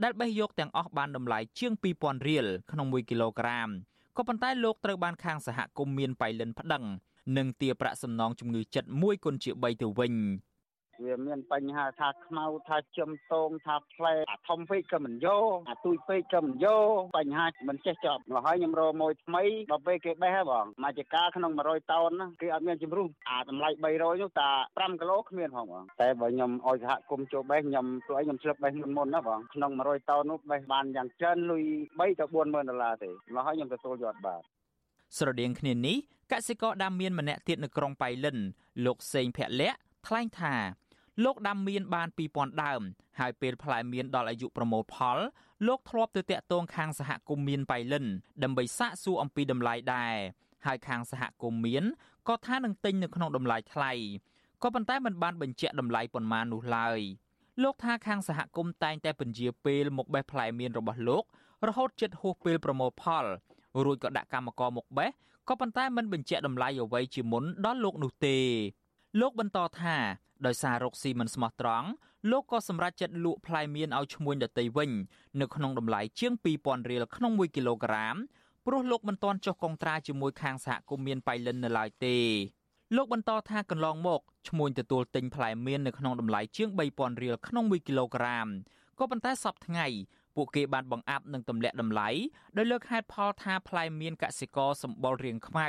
[0.03, 3.69] ដែលបេះយកទាំងអស់បានតម្លៃជាង2000រៀលក្នុង1គីឡូក្រាម
[4.17, 6.83] ក៏ប៉ុន្តែលោកត្រូវបានខាងសហគមន៍មានបៃលិនប្តឹង
[7.37, 10.13] និងទារប្រាក់សំណងជំងឺចិត្ត1គុណជា3ទៅវិញ
[11.01, 34.41] វាមានបញ្ហាថាខ្មៅថាចំតងថាផ្លែអាធំពេកក៏មិនយកអាទូចពេកក៏មិនយកបញ្ហាមិនចេះចប់មកហើយខ្ញុំរកមួយថ្មីដល់ពេលគេបេះហ៎បងមកជាការក្នុង100តោនណាគេអត់មានជំរុះអាតម្លៃ300នោះតា5គីឡូគ្មានផងបងតែបើខ្ញុំឲ្យសហគមន៍ចូលបេះខ្ញុំព្រោះខ្ញុំឆ្លឹបបេះមុនមុនណាបងក្នុង100តោននោះបេះបានយ៉ាងច្រើនលុយ3ទៅ40000ដុល្លារទេមកហើយខ្ញុំទទួលយកបាទ
[35.17, 35.97] ស្រដៀងគ្នានេះ
[36.31, 38.37] កសិករដាំមៀនម្នាក់ទៀតនៅក្រុងប៉ៃលិន
[38.85, 39.77] លោកសេងភ័ក្រលក្ខ
[40.07, 40.55] ថ្លែងថា
[41.23, 42.81] លោកដាំមៀនបាន2000ដើម
[43.19, 45.17] ហើយពេលផ្លែមៀនដល់អាយុប្រមូលផល
[45.67, 48.05] លោកធ្លាប់ទៅតាក់ទងខាងសហគមន៍មៀនបៃលិន
[48.43, 50.15] ដើម្បីសាកសួរអំពីតម្លៃដែរ
[50.65, 51.83] ហើយខាងសហគមន៍មៀន
[52.27, 53.91] ក៏ថានឹងទិញនៅក្នុងតម្លៃថ្លៃ
[54.63, 56.99] ក៏ប៉ុន្តែមិនបានបញ្ជាក់តម្លៃប៉ុន្មាននោះឡើយ
[57.63, 61.23] លោកថាខាងសហគមន៍តែងតែពន្យាពេលមកបេះផ្លែមៀនរបស់លោក
[61.67, 63.25] រហូតជិតហួសពេលប្រមូលផល
[63.83, 65.09] រួចក៏ដាក់កម្មករមកបេះ
[65.49, 68.37] ក៏ប៉ុន្តែមិនបញ្ជាក់តម្លៃអ្វីជាមុនដល់លោកនោះទេ
[69.21, 69.95] លោកបន្តថា
[70.47, 71.87] ដោយសាររកស៊ីមិនស្មោះត្រង់
[72.31, 74.91] លោកក៏សម្រេចចិត្តលក់ផ្លែមៀនឲ្យឈ្មួញដតីវិញ
[75.41, 78.15] នៅក្នុងតម្លៃជាង2000រៀលក្នុង1គីឡូក្រាម
[78.65, 82.17] ព្រោះលោកមិនទាន់ចុះកុងត្រាជាមួយខាងសហគមន៍មានបៃលិននៅឡើយទេ
[82.95, 88.47] លោកបន្តថាកន្លងមកឈ្មួញទទួលទិញផ្លែមៀននៅក្នុងតម្លៃជាង3000រៀលក្នុង1គីឡូក្រាម
[88.99, 89.87] ក៏ប៉ុន្តែសប្តាហ៍ថ្ងៃ
[90.35, 92.09] ពួកគេបានបង្អាប់និងទម្លាក់តម្លៃ
[92.57, 95.67] ដោយលើកហេតុផលថាផ្លែមានកសិករសម្បុររៀងខ្មៅ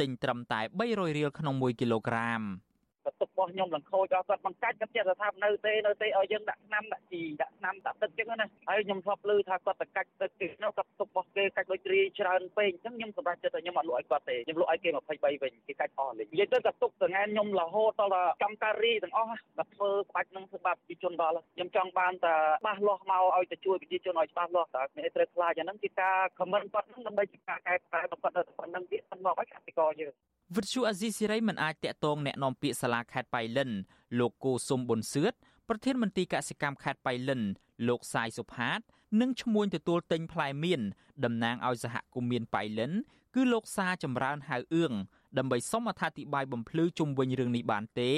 [0.00, 2.42] ទិញត្រឹមតែ300រៀលក្នុង1គីឡូក្រាម។
[3.06, 30.14] បន្ទុករបស់ខ្ញុំឡើងខូចដល់គាត់បង្កាច់គាត់ចេះតែថានៅទេនៅទេឲ្យយើងដាក់ឆ្នាំដាក់ជីដាក់ឆ្នាំដាក់ទឹកចឹងណាហើយខ្ញុំធ្លាប់ឮថាគាត់ទៅកាច់ទឹកគេនោះគាត់ទុករបស់គេកាច់ដូចរីច្រើនពេកអញ្ចឹងខ្ញុំសម្រេចចិត្តថាខ្ញុំអត់លក់ឲ្យគាត់ទេខ្ញុំលក់ឲ្យគេ23វិញគេកាច់អស់លេងនិយាយទៅគាត់ទុកទាំងឯងខ្ញុំរហូតដល់កម្មការីទាំងអស់គាត់ធ្វើក្បាច់នឹងធ្វើបាបប្រជាជនដល់ខ្ញុំចង់បានតែច្បាស់លាស់មកឲ្យទៅជួយប្រជាជនឲ្យច្បាស់លាស់តើអ្នកត្រូវខ្លាចអាហ្នឹងគឺការខមមិនគាត់ហ្នឹងដើម្បីជាការកែប្រែគាត់នៅប៉ុណ្្នឹងទៀតមិនមកឲ្យកសិករយើង
[30.55, 33.71] វិទ្យុអាស៊ីសេរីមិនអាចតាក់ទងแนะនាំពាក្យសាលាខេត្តបៃលិន
[34.19, 35.33] លោកគូសុំប៊ុនសឿត
[35.67, 37.41] ប្រធានមន្ត្រីកសិកម្មខេត្តបៃលិន
[37.87, 38.79] លោកសាយសុផាត
[39.21, 40.81] និងឈ្មោះទទួលទិញផ្លែមៀន
[41.23, 42.91] តំណាងឲ្យសហគមន៍មៀនបៃលិន
[43.35, 44.93] គឺលោកសាចម្រើនហៅអឿង
[45.37, 48.11] ដើម្បីសុំអត្ថាធិប្បាយបំភ្លឺជុំវិញរឿងនេះបានទេ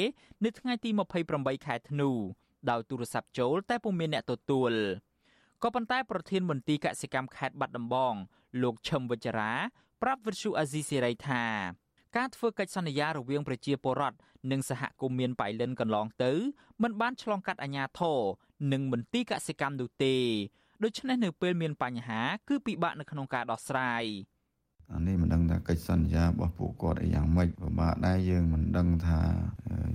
[0.43, 0.89] នៅថ្ងៃទី
[1.27, 2.09] 28ខែធ្នូ
[2.69, 4.73] ដោយទូរស័ព្ទចូលតែពុំមានអ្នកទទួល
[5.63, 8.13] ក៏ប៉ុន្តែប្រធានមន្ត្រីកសិកម្មខេត្តបាត់ដំបង
[8.61, 9.51] លោកឈឹមវិជ្ជរា
[10.01, 11.43] ប្រាប់វិទ្យុអាស៊ីសេរីថា
[12.16, 14.16] ការធ្វើកិច្ចសន្យារវាងប្រជាពលរដ្ឋ
[14.50, 16.32] និងសហគមន៍មានបៃលិនកន្លងទៅ
[16.82, 18.18] មិនបានឆ្លងកាត់អាជ្ញាធរ
[18.72, 20.16] និងមន្ទីរកសិកម្មនោះទេ
[20.84, 24.04] ដូច្នេះនៅពេលមានបញ្ហា គឺពិបាកនៅក្នុងការដោះស្រាយ
[24.92, 29.20] អានេះមិនដឹង ថាកិច្ចសន្យារបស់ពួកគាត់អីយ៉ាងម៉េចពិបាកដែរយើងមិនដឹងថា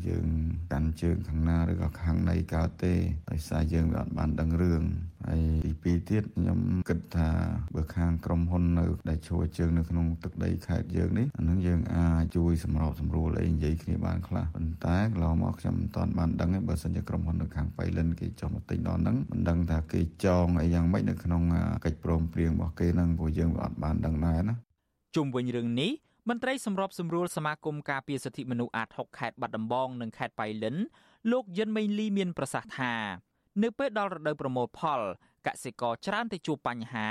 [0.08, 0.28] យើង
[0.72, 2.94] កាន់ជើងខាងណាឬក៏ខាងណីកើតទេ
[3.30, 4.84] ដោយសារយើងវាអត់បានដឹងរឿង
[5.28, 6.60] ហើយទីពីរទៀតខ្ញុំ
[6.90, 7.30] គិតថា
[7.76, 21.42] បើខាងក្រុមហ៊ុននៅដែលជួយជើងនៅក្នុងទឹកដីខេត្តយើងនេះអានឹងយើងអាចជួយសម្របសម្រួលអីនិយាយគ្នាបានខ្លះប៉ុន្តែកន្លងមកខ្ញុំមិនទាន់បានដឹងទេបើសិនជាក្រុមហ៊ុននៅខាងបៃលិនគេចុះមកទិញដល់ហ្នឹងមិនដឹងថាគេចងអីយ៉ាងម៉េចនៅក្នុង
[21.86, 24.56] កិច្ចព្រមព្រៀងរបស់គេហ្នឹងព្រោះយើងវាអត់បានដឹងដែរណា
[25.16, 25.92] ជុំវិញរឿងនេះ
[26.30, 30.76] មន្ត្រីសម្របសម្រួលសមាគមការពារសិទ្ធិមនុស្សអាត6ខេត្តបាត់ដំបងនិងខេត្តបៃលិន
[31.32, 32.94] លោកយិនមេងលីមានប្រសាសន៍ថា
[33.64, 35.02] នៅពេលដល់រដូវប្រមូលផល
[35.48, 37.08] កសិករច្រើនតែជួបបញ្ហា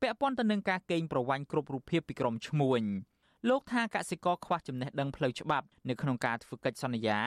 [0.00, 2.82] ពាក់ព័ន្ធទៅនឹងការកេងប្រវ័ញ្ចគ្រប់រូបភាពពីក្រុមឈ្មួញ
[3.48, 7.20] លោកថាកសិករខ្វះចំណេះដឹងផ្លូវច្បាប់នៅក្នុងការធ្វើកិច្ចសន្យា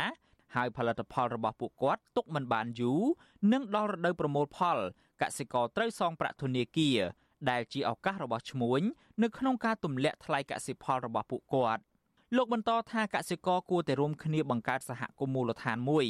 [0.55, 3.01] ហើយផលិតផលរបស់ពួកគាត់ទុកមិនបានយូរ
[3.53, 4.77] និងដល់រដូវប្រមូលផល
[5.21, 6.99] កសិករត្រូវសងប្រាក់ធនាគារ
[7.51, 8.81] ដែលជាឱកាសរបស់ឈ្មួញ
[9.23, 11.81] នៅក្នុងការទម្លាក់ថ្លៃកសិផលរបស់ពួកគាត់
[12.35, 16.05] លោកបន្តថាកសិករគួរតែរួមគ្នាបង្កើតសហគមន៍មូលដ្ឋានមួយ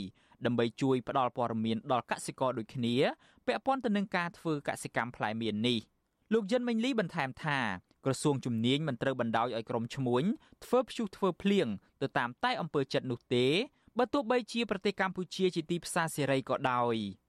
[0.46, 2.96] ដើម្បីជួយផ្ដល់ព័ត៌មានដល់កសិករដូចគ្នា
[3.46, 5.80] ពាក់ព័ន្ធទៅនឹងការធ្វើកសិកម្មផ្លែមៀននេះ
[6.34, 7.60] លោកយិនមេងលីបន្ថែមថា
[8.06, 10.24] ក្រសួងជំនាញមិនត្រូវបណ្ដោយឲ្យក្រុមឈ្មួញ
[10.66, 11.68] ធ្វើព្យុះធ្វើភ្លៀង
[12.02, 13.46] ទៅតាមតែអំពើចិត្តនោះទេ
[13.98, 16.96] បើទោះបីជាប្រទេសកម្ពុជាជាទីផ្សារសេរីក៏ដោយ។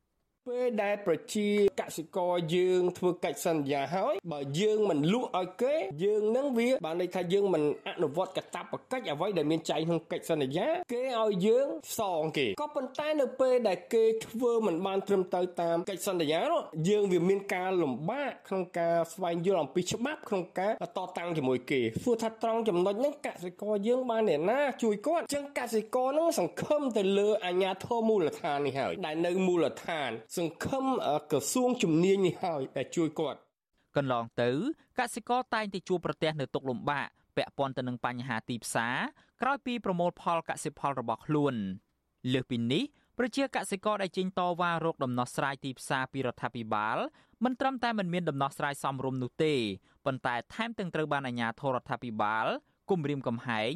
[0.49, 1.49] ពេលដែលប្រជា
[1.81, 5.75] កសិករយើងធ្វើកិច្ចសន្យាហើយបើយើងមិនលក់ឲ្យគេ
[6.05, 11.69] យើងនឹងវាបានន័យថាយើងមិនអនុវត្តកាតព្វកិច្ចអ្វីដែលមានចែងក្នុងកិច្ចសន្យា គេឲ្យយើង
[11.99, 30.85] សងគេក៏ប៉ុន្តែនៅពេលដែលគេធ្វើមិនបានត្រឹមត្រូវតាមកិច្ចសន្យានោះយើងវាមានការលំបាកក្នុងការស្វែងយល់អំពីច្បាប់ក្នុងការតតាំងជាមួយគេព្រោះថាត្រង់ចំណុចហ្នឹងកសិករយើងបានអ្នកណាជួយគាត់អញ្ចឹងកសិករហ្នឹងសង្ឃឹមទៅលើអាជ្ញាធរមូលដ្ឋាននេះហើយដែលនៅមូលដ្ឋានសង្ឃឹម
[31.31, 33.41] ក្រសួងជំនាញនេះហើយដែលជួយគាត់
[33.97, 34.51] កន្លងទៅ
[34.99, 38.97] កសិករតែងតែជួបប្រទះនៅទុកលំបាកពាក់ព័ន្ធទៅនឹងបញ្ហាទីផ្សារ
[39.43, 41.55] ក្រោយពីប្រមូលផលកសិផលរបស់ខ្លួន
[42.33, 42.85] លើសពីនេះ
[43.19, 46.99] ប្រជាកសិករដែលចេញតវ៉ារោគដំណោះស្រាយទីផ្សារពីរដ្ឋាភិបាល
[47.45, 49.55] មិនត្រឹមតែមិនមានដំណោះស្រាយសមរម្យនោះទេ
[50.07, 52.47] ប៉ុន្តែថែមទាំងត្រូវបានអាជ្ញាធររដ្ឋាភិបាល
[52.91, 53.73] គំរាមកំហែង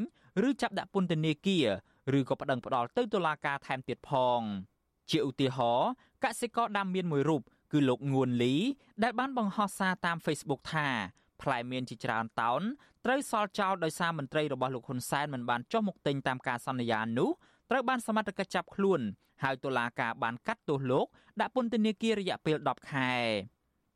[0.49, 1.67] ឬចាប់ដាក់ពន្ធនាគារ
[2.19, 4.41] ឬក៏ប្តឹងផ្តល់ទៅតុលាការថែមទៀតផង
[5.11, 5.89] ជាឧទាហរណ៍
[6.25, 7.43] កសិករដាំមៀនមួយរូប
[7.73, 8.55] គឺលោកងួនលី
[9.03, 10.89] ដែលបានបង្ហោះសារតាម Facebook ថា
[11.43, 12.63] ផ្លែមៀនជាច្រើនតោន
[13.05, 17.31] ត្រូវសល់ចោលដោយសារមន្ត្រីរបស់លោកហ៊ុនសែនមិនបានចុះមកទិញតាមការសន្យានោះ
[17.71, 19.01] ត្រូវបានសមត្ថកិច្ចចាប់ខ្លួន
[19.43, 21.07] ហើយតុលាការបានកាត់ទោសលោក
[21.41, 23.11] ដាក់ពន្ធនាគាររយៈពេល10ខែ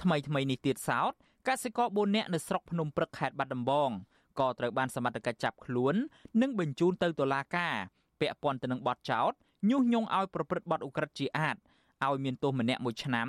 [0.03, 1.13] ថ្មីថ្មីនេះទៀតសោត
[1.49, 3.91] កសិករ4នាក់នៅស្រុកភ្នំព្រឹកខេត្តបាត់ដំបង
[4.41, 5.95] ក៏ត្រូវបានសមត្ថកិច្ចចាប់ខ្លួន
[6.41, 7.75] និងបញ្ជូនទៅតុលាការ
[8.21, 9.33] ពាក់ព័ន្ធទៅនឹងបទចោទ
[9.71, 11.57] ញុះញង់ឲ្យប្រព្រឹត្តបទឧក្រិដ្ឋជាអាត
[12.05, 13.29] ឲ្យមានទោសម្នាក់មួយឆ្នាំ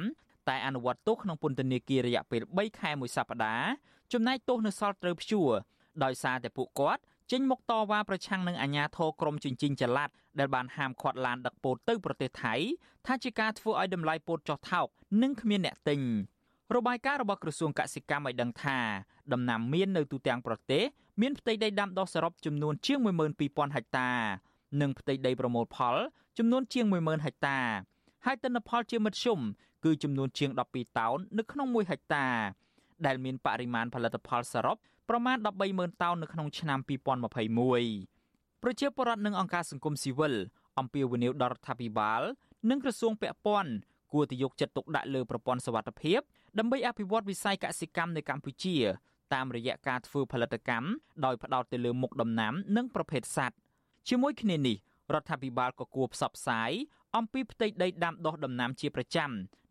[0.50, 3.70] តែអនុវត្តទោសក្នុងពន្ធនាគាររយៈពេល3ខែមួយសប្តាហ៍
[4.14, 5.50] ចំណែកទោសនៅសល់ត្រូវព្យួរ
[6.04, 10.10] ដោយសារតែពួកគាត់ចេញមុខតវ៉ាប្រឆាំងនឹងអាញាធរក្រមជញ្ជីងចល័ត
[10.40, 12.56] ដែលបានហាមឃាត់ឡានដឹកពោតទៅប្រទេសថៃ
[13.06, 14.88] ថាជាការធ្វើឲ្យតម្លៃពោតចុះថោក
[15.24, 16.02] និងគ្មានអ្នកទិញ
[16.76, 18.80] របាយការណ៍របស់ក្រសួងកសិកម្មឲ្យដឹងថា
[19.34, 20.84] ដំណាំមៀននៅទូទាំងប្រទេស
[21.22, 23.00] មានផ្ទៃដីដាំដុះសរុបចំនួនជាង
[23.38, 24.12] 12000ហិកតា
[24.82, 25.96] និងផ្ទៃដីប្រមូលផល
[26.38, 27.60] ចំនួនជាង10000ហិកតា
[28.26, 29.40] ហើយទិន្នផលជាមធ្យម
[29.86, 32.28] គឺចំនួនជាង12តោននៅក្នុង1ហិកតា
[33.06, 34.78] ដែលមានបរិមាណផលិតផលសរុប
[35.10, 35.38] ប្រមាណ
[35.70, 36.80] 130,000តោននៅក្នុងឆ្នាំ
[37.46, 40.34] 2021ប្រជាពលរដ្ឋនិងអង្គការសង្គមស៊ីវិល
[40.80, 42.22] អំពាវនាវដល់រដ្ឋាភិបាល
[42.70, 43.72] និងក្រសួងពាក់ព័ន្ធ
[44.14, 46.20] គួរតែយកចិត្តទុកដាក់លើប្រព័ន្ធសវត្ថិភាព
[46.60, 48.78] ដើម្បីអភិវឌ្ឍវិស័យកសិកម្មនៅកម្ពុជា
[49.34, 50.88] តាមរយៈការធ្វើផលិតកម្ម
[51.26, 53.58] ដោយផ្ដោតទៅលើមុខដំណាំ និងប្រភេទសត្វ
[54.10, 54.78] ជាមួយគ្នានេះ
[55.14, 56.72] រដ្ឋាភិបាលក៏គួរផ្សព្វផ្សាយ
[57.16, 59.30] អំពីផ្ទៃដីដាំដុះដំណាំជាប្រចាំ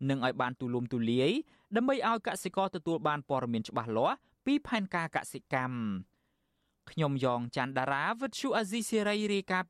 [0.09, 1.31] និងឲ្យបានទូលំទូលាយ
[1.75, 5.77] ដើម្បីឲ្យកសិករទទួលបានព័ត៌មានច្បាស់លាស់ពីផែនការកសិកម្ម
[6.91, 9.67] ខ្ញុំយ៉ងច័ន្ទដារាវិទ្យុអាស៊ីសេរីរាយការណ៍